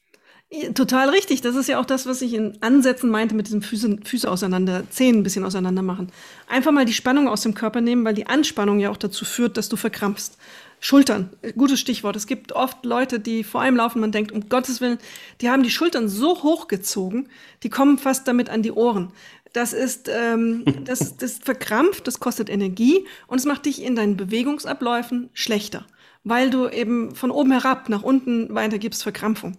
[0.74, 1.40] Total richtig.
[1.40, 4.82] Das ist ja auch das, was ich in Ansätzen meinte mit diesem Füße, Füße auseinander,
[4.90, 6.12] Zehen ein bisschen auseinander machen.
[6.46, 9.56] Einfach mal die Spannung aus dem Körper nehmen, weil die Anspannung ja auch dazu führt,
[9.56, 10.36] dass du verkrampfst.
[10.78, 12.16] Schultern, gutes Stichwort.
[12.16, 14.98] Es gibt oft Leute, die vor allem laufen, man denkt, um Gottes Willen,
[15.40, 17.28] die haben die Schultern so hochgezogen,
[17.62, 19.12] die kommen fast damit an die Ohren.
[19.52, 24.16] Das ist, ähm, das, das verkrampft, das kostet Energie und es macht dich in deinen
[24.16, 25.86] Bewegungsabläufen schlechter,
[26.24, 29.56] weil du eben von oben herab nach unten weitergibst Verkrampfung.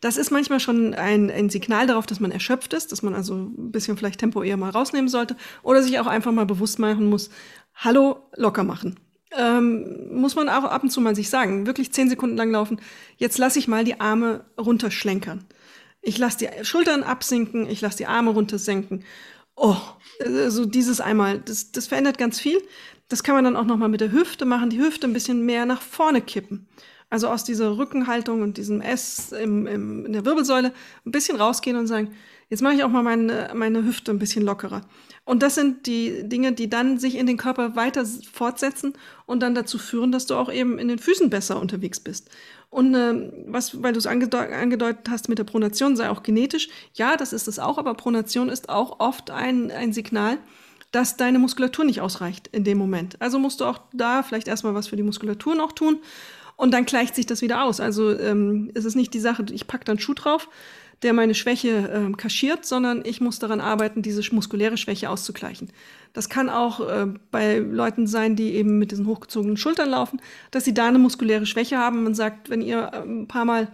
[0.00, 3.34] Das ist manchmal schon ein, ein Signal darauf, dass man erschöpft ist, dass man also
[3.34, 7.06] ein bisschen vielleicht Tempo eher mal rausnehmen sollte oder sich auch einfach mal bewusst machen
[7.06, 7.30] muss,
[7.74, 8.98] hallo, locker machen.
[9.32, 12.80] Ähm, muss man auch ab und zu mal sich sagen, wirklich zehn Sekunden lang laufen,
[13.16, 15.44] jetzt lasse ich mal die Arme runterschlenkern.
[16.00, 19.04] Ich lasse die Schultern absinken, ich lasse die Arme runtersenken.
[19.56, 19.76] Oh,
[20.20, 22.62] also dieses einmal, das, das verändert ganz viel.
[23.08, 25.44] Das kann man dann auch noch mal mit der Hüfte machen, die Hüfte ein bisschen
[25.44, 26.68] mehr nach vorne kippen.
[27.08, 30.72] Also aus dieser Rückenhaltung und diesem S im, im, in der Wirbelsäule
[31.04, 32.10] ein bisschen rausgehen und sagen,
[32.48, 34.82] jetzt mache ich auch mal meine, meine Hüfte ein bisschen lockerer.
[35.24, 38.94] Und das sind die Dinge, die dann sich in den Körper weiter fortsetzen
[39.24, 42.28] und dann dazu führen, dass du auch eben in den Füßen besser unterwegs bist.
[42.70, 46.68] Und äh, was, weil du es angedeut angedeutet hast mit der Pronation, sei auch genetisch.
[46.94, 50.38] Ja, das ist es auch, aber Pronation ist auch oft ein, ein Signal,
[50.90, 53.20] dass deine Muskulatur nicht ausreicht in dem Moment.
[53.20, 55.98] Also musst du auch da vielleicht erstmal was für die Muskulatur noch tun
[56.56, 57.80] und dann gleicht sich das wieder aus.
[57.80, 60.48] Also ähm, es ist nicht die Sache, ich packe dann Schuh drauf,
[61.02, 65.70] der meine Schwäche ähm, kaschiert, sondern ich muss daran arbeiten, diese muskuläre Schwäche auszugleichen.
[66.14, 70.64] Das kann auch äh, bei Leuten sein, die eben mit diesen hochgezogenen Schultern laufen, dass
[70.64, 72.04] sie da eine muskuläre Schwäche haben.
[72.04, 73.68] Man sagt, wenn ihr ähm, ein paar Mal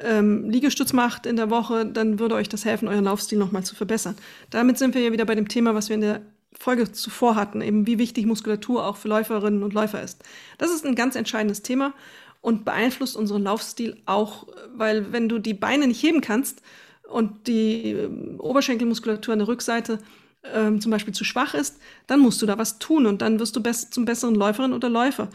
[0.00, 3.74] ähm, Liegestütz macht in der Woche, dann würde euch das helfen, euren Laufstil nochmal zu
[3.74, 4.16] verbessern.
[4.50, 6.20] Damit sind wir ja wieder bei dem Thema, was wir in der
[6.58, 10.22] Folge zuvor hatten, eben wie wichtig Muskulatur auch für Läuferinnen und Läufer ist.
[10.58, 11.94] Das ist ein ganz entscheidendes Thema
[12.40, 16.62] und beeinflusst unseren Laufstil auch, weil wenn du die Beine nicht heben kannst
[17.08, 19.98] und die ähm, Oberschenkelmuskulatur an der Rückseite
[20.54, 23.56] ähm, zum Beispiel zu schwach ist, dann musst du da was tun und dann wirst
[23.56, 25.28] du zum besseren Läuferin oder Läufer.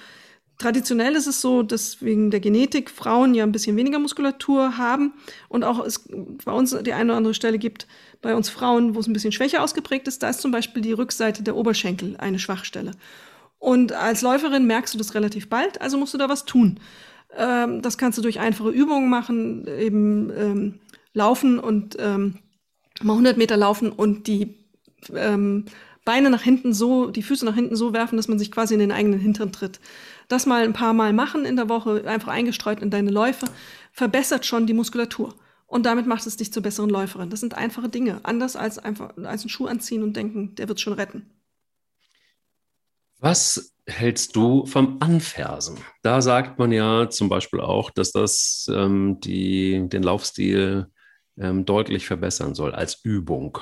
[0.64, 5.12] Traditionell ist es so, dass wegen der Genetik Frauen ja ein bisschen weniger Muskulatur haben
[5.50, 6.08] und auch es
[6.46, 7.86] bei uns die eine oder andere Stelle gibt,
[8.22, 10.94] bei uns Frauen, wo es ein bisschen schwächer ausgeprägt ist, da ist zum Beispiel die
[10.94, 12.92] Rückseite der Oberschenkel eine Schwachstelle.
[13.60, 16.80] Und als Läuferin merkst du das relativ bald, also musst du da was tun.
[17.38, 20.80] Ähm, das kannst du durch einfache Übungen machen, eben ähm,
[21.14, 22.40] laufen und ähm,
[23.02, 24.56] mal 100 Meter laufen und die
[25.14, 25.66] ähm,
[26.06, 28.80] Beine nach hinten so, die Füße nach hinten so werfen, dass man sich quasi in
[28.80, 29.80] den eigenen Hintern tritt.
[30.34, 33.46] Das mal ein paar Mal machen in der Woche, einfach eingestreut in deine Läufe,
[33.92, 35.36] verbessert schon die Muskulatur.
[35.68, 37.30] Und damit macht es dich zur besseren Läuferin.
[37.30, 38.20] Das sind einfache Dinge.
[38.24, 41.30] Anders als einfach als einen Schuh anziehen und denken, der wird schon retten.
[43.20, 45.78] Was hältst du vom Anfersen?
[46.02, 50.88] Da sagt man ja zum Beispiel auch, dass das ähm, die, den Laufstil
[51.38, 53.60] ähm, deutlich verbessern soll als Übung.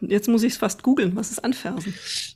[0.00, 1.16] Jetzt muss ich es fast googeln.
[1.16, 1.94] Was ist Anfersen?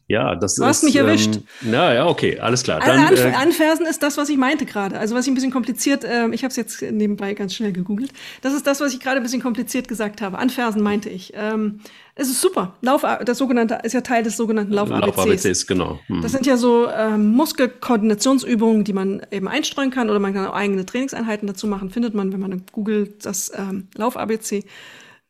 [0.08, 0.64] Ja, das du ist.
[0.64, 1.36] Du hast mich erwischt.
[1.36, 2.80] Ähm, na ja, okay, alles klar.
[2.80, 4.98] Dann, also Anf äh, Anfersen ist das, was ich meinte gerade.
[4.98, 8.12] Also was ich ein bisschen kompliziert, äh, ich habe es jetzt nebenbei ganz schnell gegoogelt.
[8.40, 10.38] Das ist das, was ich gerade ein bisschen kompliziert gesagt habe.
[10.38, 11.32] Anfersen meinte ich.
[11.36, 11.80] Ähm,
[12.14, 12.74] es ist super.
[12.80, 15.44] Lauf, das sogenannte ist ja Teil des sogenannten Lauf-ABCs.
[15.44, 16.00] Lauf genau.
[16.06, 16.22] Hm.
[16.22, 20.54] Das sind ja so ähm, Muskelkoordinationsübungen, die man eben einstreuen kann oder man kann auch
[20.54, 21.90] eigene Trainingseinheiten dazu machen.
[21.90, 24.64] Findet man, wenn man googelt, das ähm, Lauf-ABC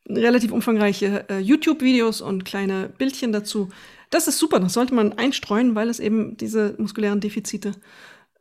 [0.07, 3.69] relativ umfangreiche äh, YouTube-Videos und kleine Bildchen dazu.
[4.09, 7.73] Das ist super, das sollte man einstreuen, weil es eben diese muskulären Defizite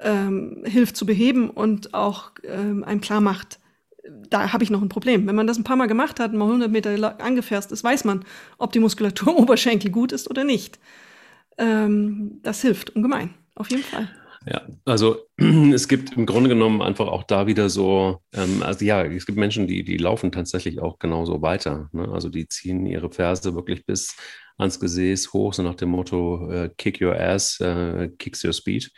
[0.01, 3.61] ähm, hilft zu beheben und auch ähm, einem klar macht,
[4.29, 5.27] da habe ich noch ein Problem.
[5.27, 8.25] Wenn man das ein paar Mal gemacht hat, mal 100 Meter angefährst ist, weiß man,
[8.59, 10.79] ob die Muskulatur im Oberschenkel gut ist oder nicht.
[11.59, 14.09] Ähm, das hilft ungemein, auf jeden Fall.
[14.47, 19.05] Ja, also es gibt im Grunde genommen einfach auch da wieder so, ähm, also ja,
[19.05, 21.91] es gibt Menschen, die, die laufen tatsächlich auch genauso weiter.
[21.93, 22.09] Ne?
[22.11, 24.17] Also die ziehen ihre Ferse wirklich bis
[24.57, 28.91] ans Gesäß hoch, so nach dem Motto, äh, kick your ass, äh, kicks your speed.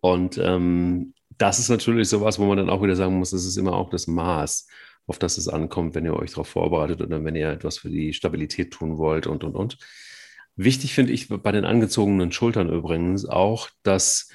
[0.00, 3.56] Und ähm, das ist natürlich sowas, wo man dann auch wieder sagen muss, das ist
[3.56, 4.68] immer auch das Maß,
[5.06, 8.12] auf das es ankommt, wenn ihr euch darauf vorbereitet oder wenn ihr etwas für die
[8.12, 9.78] Stabilität tun wollt und, und, und.
[10.56, 14.28] Wichtig finde ich bei den angezogenen Schultern übrigens auch, dass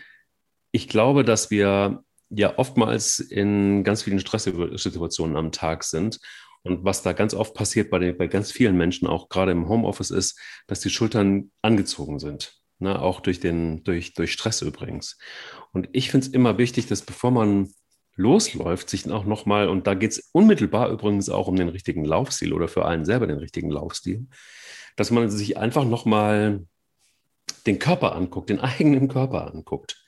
[0.78, 6.20] ich glaube, dass wir ja oftmals in ganz vielen Stresssituationen am Tag sind.
[6.62, 9.68] Und was da ganz oft passiert bei, den, bei ganz vielen Menschen, auch gerade im
[9.68, 12.60] Homeoffice, ist, dass die Schultern angezogen sind.
[12.78, 13.02] Ne?
[13.02, 15.18] Auch durch, den, durch, durch Stress übrigens.
[15.74, 17.74] Und ich finde es immer wichtig, dass bevor man
[18.16, 22.54] losläuft, sich auch nochmal, und da geht es unmittelbar übrigens auch um den richtigen Laufstil
[22.54, 24.28] oder für einen selber den richtigen Laufstil,
[24.96, 26.68] dass man sich einfach nochmal
[27.66, 30.04] den Körper anguckt, den eigenen Körper anguckt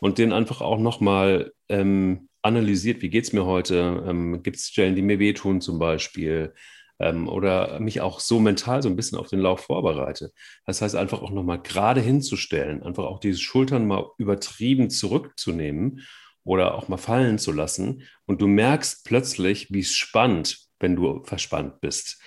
[0.00, 4.04] und den einfach auch nochmal ähm, analysiert, wie geht es mir heute?
[4.06, 6.54] Ähm, Gibt es Stellen, die mir wehtun zum Beispiel?
[7.00, 10.32] Ähm, oder mich auch so mental so ein bisschen auf den Lauf vorbereite.
[10.66, 16.06] Das heißt, einfach auch nochmal gerade hinzustellen, einfach auch diese Schultern mal übertrieben zurückzunehmen
[16.44, 18.02] oder auch mal fallen zu lassen.
[18.26, 22.20] Und du merkst plötzlich, wie es spannt, wenn du verspannt bist.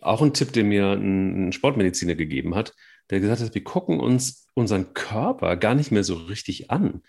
[0.00, 2.74] Auch ein Tipp, den mir ein Sportmediziner gegeben hat,
[3.10, 7.02] der gesagt hat, wir gucken uns unseren Körper gar nicht mehr so richtig an.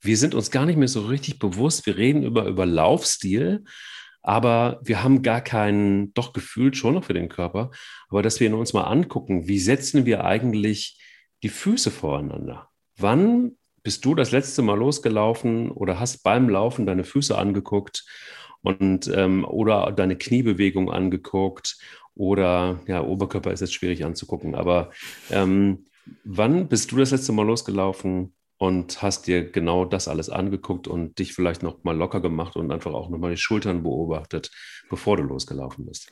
[0.00, 1.86] Wir sind uns gar nicht mehr so richtig bewusst.
[1.86, 3.64] Wir reden über, über Laufstil,
[4.22, 7.70] aber wir haben gar keinen, doch gefühlt schon noch für den Körper,
[8.08, 11.00] aber dass wir uns mal angucken, wie setzen wir eigentlich
[11.42, 12.70] die Füße voreinander?
[12.96, 13.52] Wann
[13.82, 18.04] bist du das letzte Mal losgelaufen oder hast beim Laufen deine Füße angeguckt
[18.62, 21.76] und ähm, oder deine Kniebewegung angeguckt
[22.14, 24.90] oder ja, Oberkörper ist jetzt schwierig anzugucken, aber
[25.30, 25.86] ähm,
[26.24, 31.18] wann bist du das letzte Mal losgelaufen und hast dir genau das alles angeguckt und
[31.18, 34.50] dich vielleicht noch mal locker gemacht und einfach auch noch mal die Schultern beobachtet,
[34.88, 36.10] bevor du losgelaufen bist?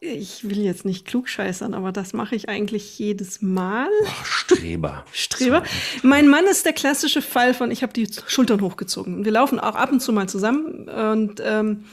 [0.00, 3.88] Ich will jetzt nicht klugscheißern, aber das mache ich eigentlich jedes Mal.
[4.06, 5.06] Ach, Streber.
[5.12, 5.62] Streber.
[6.02, 9.24] Mein Mann ist der klassische Fall von, ich habe die Schultern hochgezogen.
[9.24, 10.88] wir laufen auch ab und zu mal zusammen.
[10.90, 11.84] Und ähm,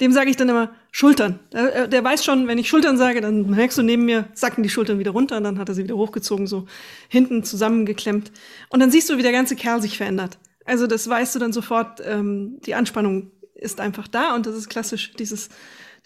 [0.00, 1.40] dem sage ich dann immer Schultern.
[1.52, 4.68] Der, der, weiß schon, wenn ich Schultern sage, dann merkst du neben mir, sacken die
[4.68, 6.66] Schultern wieder runter und dann hat er sie wieder hochgezogen, so
[7.08, 8.30] hinten zusammengeklemmt.
[8.68, 10.38] Und dann siehst du, wie der ganze Kerl sich verändert.
[10.66, 14.68] Also das weißt du dann sofort, ähm, die Anspannung ist einfach da und das ist
[14.68, 15.48] klassisch dieses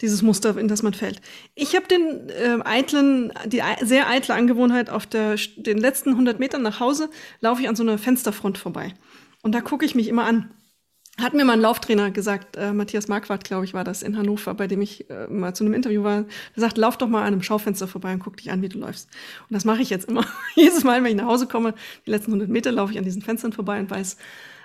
[0.01, 1.21] dieses Muster, in das man fällt.
[1.55, 6.61] Ich habe den äh, eitlen, die sehr eitle Angewohnheit, auf der, den letzten 100 Metern
[6.61, 7.09] nach Hause
[7.39, 8.93] laufe ich an so einer Fensterfront vorbei.
[9.41, 10.51] Und da gucke ich mich immer an.
[11.19, 14.53] Hat mir mal ein Lauftrainer gesagt, äh, Matthias Marquardt, glaube ich, war das in Hannover,
[14.53, 16.25] bei dem ich äh, mal zu einem Interview war.
[16.55, 18.77] Der sagt, lauf doch mal an einem Schaufenster vorbei und guck dich an, wie du
[18.77, 19.09] läufst.
[19.49, 20.25] Und das mache ich jetzt immer.
[20.55, 21.73] Jedes Mal, wenn ich nach Hause komme,
[22.05, 24.17] die letzten 100 Meter laufe ich an diesen Fenstern vorbei und weiß,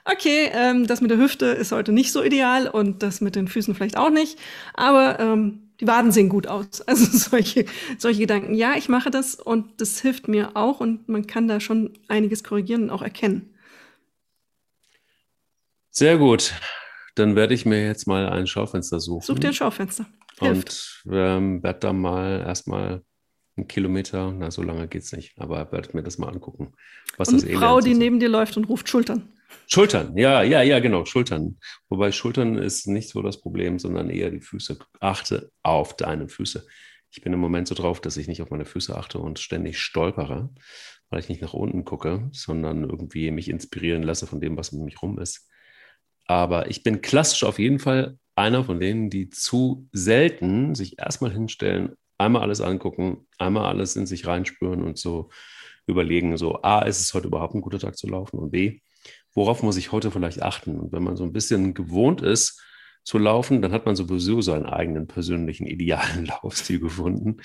[0.05, 3.49] okay, ähm, das mit der Hüfte ist heute nicht so ideal und das mit den
[3.49, 4.39] Füßen vielleicht auch nicht,
[4.75, 6.83] aber ähm, die Waden sehen gut aus.
[6.87, 7.65] Also solche,
[7.99, 8.55] solche Gedanken.
[8.55, 12.45] Ja, ich mache das und das hilft mir auch und man kann da schon einiges
[12.45, 13.52] korrigieren und auch erkennen.
[15.93, 16.55] Sehr gut.
[17.15, 19.25] Dann werde ich mir jetzt mal ein Schaufenster suchen.
[19.25, 20.07] Such dir ein Schaufenster.
[20.41, 21.03] Hilft.
[21.05, 23.03] Und ähm, werde da mal erstmal
[23.57, 26.73] einen Kilometer, na, so lange geht es nicht, aber werde mir das mal angucken.
[27.19, 29.29] Was und das eine Frau, die neben dir läuft und ruft Schultern.
[29.67, 31.59] Schultern, ja, ja, ja, genau, Schultern.
[31.91, 34.79] Wobei Schultern ist nicht so das Problem, sondern eher die Füße.
[35.01, 36.67] Achte auf deine Füße.
[37.11, 39.79] Ich bin im Moment so drauf, dass ich nicht auf meine Füße achte und ständig
[39.79, 40.49] stolpere,
[41.11, 44.87] weil ich nicht nach unten gucke, sondern irgendwie mich inspirieren lasse von dem, was um
[44.87, 45.51] mich rum ist.
[46.27, 51.33] Aber ich bin klassisch auf jeden Fall einer von denen, die zu selten sich erstmal
[51.33, 55.31] hinstellen, einmal alles angucken, einmal alles in sich reinspüren und so
[55.87, 58.81] überlegen, so, A, ist es heute überhaupt ein guter Tag zu laufen und B,
[59.35, 60.79] worauf muss ich heute vielleicht achten?
[60.79, 62.63] Und wenn man so ein bisschen gewohnt ist
[63.05, 67.39] zu laufen, dann hat man sowieso seinen eigenen persönlichen idealen Laufstil gefunden.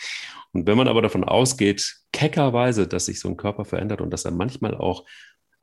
[0.54, 4.26] Und wenn man aber davon ausgeht, keckerweise, dass sich so ein Körper verändert und dass
[4.26, 5.06] er manchmal auch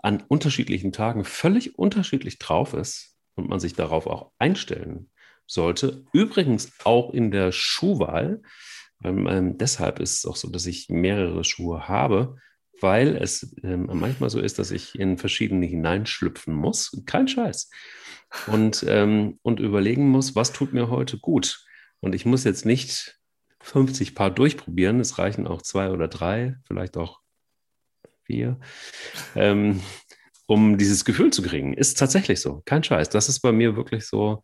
[0.05, 5.11] an unterschiedlichen Tagen völlig unterschiedlich drauf ist und man sich darauf auch einstellen
[5.47, 8.43] sollte, übrigens auch in der Schuhwahl,
[9.03, 12.37] ähm, deshalb ist es auch so, dass ich mehrere Schuhe habe,
[12.81, 17.03] weil es ähm, manchmal so ist, dass ich in verschiedene hineinschlüpfen muss.
[17.07, 17.71] Kein Scheiß.
[18.47, 21.65] Und, ähm, und überlegen muss, was tut mir heute gut.
[22.01, 23.19] Und ich muss jetzt nicht
[23.61, 25.01] 50 Paar durchprobieren.
[25.01, 27.21] Es reichen auch zwei oder drei, vielleicht auch
[28.25, 28.59] vier,
[29.37, 29.81] ähm,
[30.47, 31.75] um dieses Gefühl zu kriegen.
[31.75, 32.63] Ist tatsächlich so.
[32.65, 33.09] Kein Scheiß.
[33.09, 34.43] Das ist bei mir wirklich so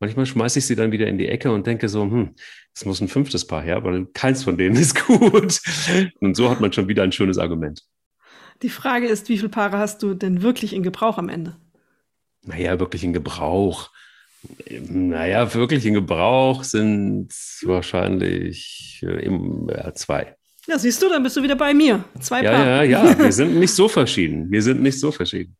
[0.00, 2.34] Manchmal schmeiße ich sie dann wieder in die Ecke und denke so, hm,
[2.72, 5.60] es muss ein fünftes Paar her, weil keins von denen ist gut.
[6.20, 7.82] Und so hat man schon wieder ein schönes Argument.
[8.62, 11.56] Die Frage ist, wie viele Paare hast du denn wirklich in Gebrauch am Ende?
[12.42, 13.90] Naja, wirklich in Gebrauch.
[14.68, 20.36] Naja, wirklich in Gebrauch sind wahrscheinlich äh, zwei.
[20.68, 22.04] Ja, siehst du, dann bist du wieder bei mir.
[22.20, 22.66] Zwei ja, Paar.
[22.66, 24.50] Ja, ja, wir sind nicht so verschieden.
[24.50, 25.56] Wir sind nicht so verschieden.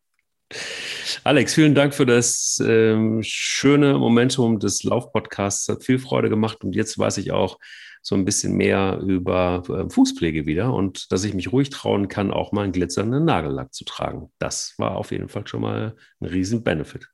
[1.24, 5.68] Alex, vielen Dank für das ähm, schöne Momentum des Laufpodcasts.
[5.68, 7.58] Hat viel Freude gemacht und jetzt weiß ich auch
[8.02, 12.30] so ein bisschen mehr über äh, Fußpflege wieder und dass ich mich ruhig trauen kann,
[12.30, 14.30] auch mal einen glitzernden Nagellack zu tragen.
[14.38, 17.08] Das war auf jeden Fall schon mal ein riesen Benefit.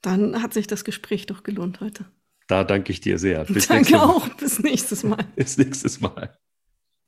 [0.00, 2.06] Dann hat sich das Gespräch doch gelohnt heute.
[2.48, 3.44] Da danke ich dir sehr.
[3.44, 4.28] Bis danke auch.
[4.36, 5.24] Bis nächstes Mal.
[5.36, 6.36] Bis nächstes Mal.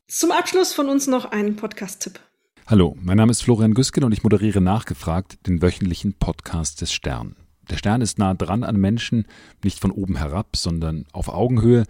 [0.08, 2.20] Zum Abschluss von uns noch ein Podcast-Tipp.
[2.68, 7.34] Hallo, mein Name ist Florian Güsken und ich moderiere Nachgefragt, den wöchentlichen Podcast des Stern.
[7.68, 9.26] Der Stern ist nah dran an Menschen,
[9.64, 11.86] nicht von oben herab, sondern auf Augenhöhe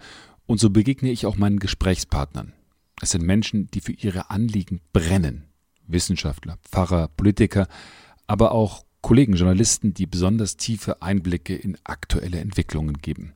[0.47, 2.53] und so begegne ich auch meinen Gesprächspartnern.
[3.03, 5.43] Es sind Menschen, die für ihre Anliegen brennen.
[5.85, 7.67] Wissenschaftler, Pfarrer, Politiker,
[8.25, 13.33] aber auch Kollegen, Journalisten, die besonders tiefe Einblicke in aktuelle Entwicklungen geben.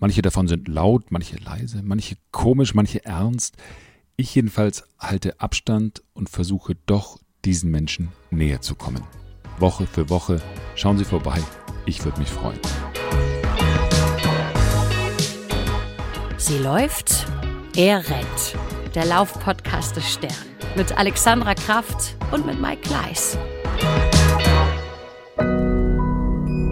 [0.00, 3.56] Manche davon sind laut, manche leise, manche komisch, manche ernst.
[4.20, 9.02] Ich jedenfalls halte Abstand und versuche doch, diesen Menschen näher zu kommen.
[9.58, 10.42] Woche für Woche
[10.74, 11.40] schauen Sie vorbei.
[11.86, 12.58] Ich würde mich freuen.
[16.36, 17.26] Sie läuft,
[17.74, 18.58] er rennt.
[18.94, 20.34] Der Laufpodcast des Stern.
[20.76, 23.38] Mit Alexandra Kraft und mit Mike Gleis.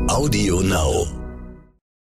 [0.07, 1.17] Audio Now.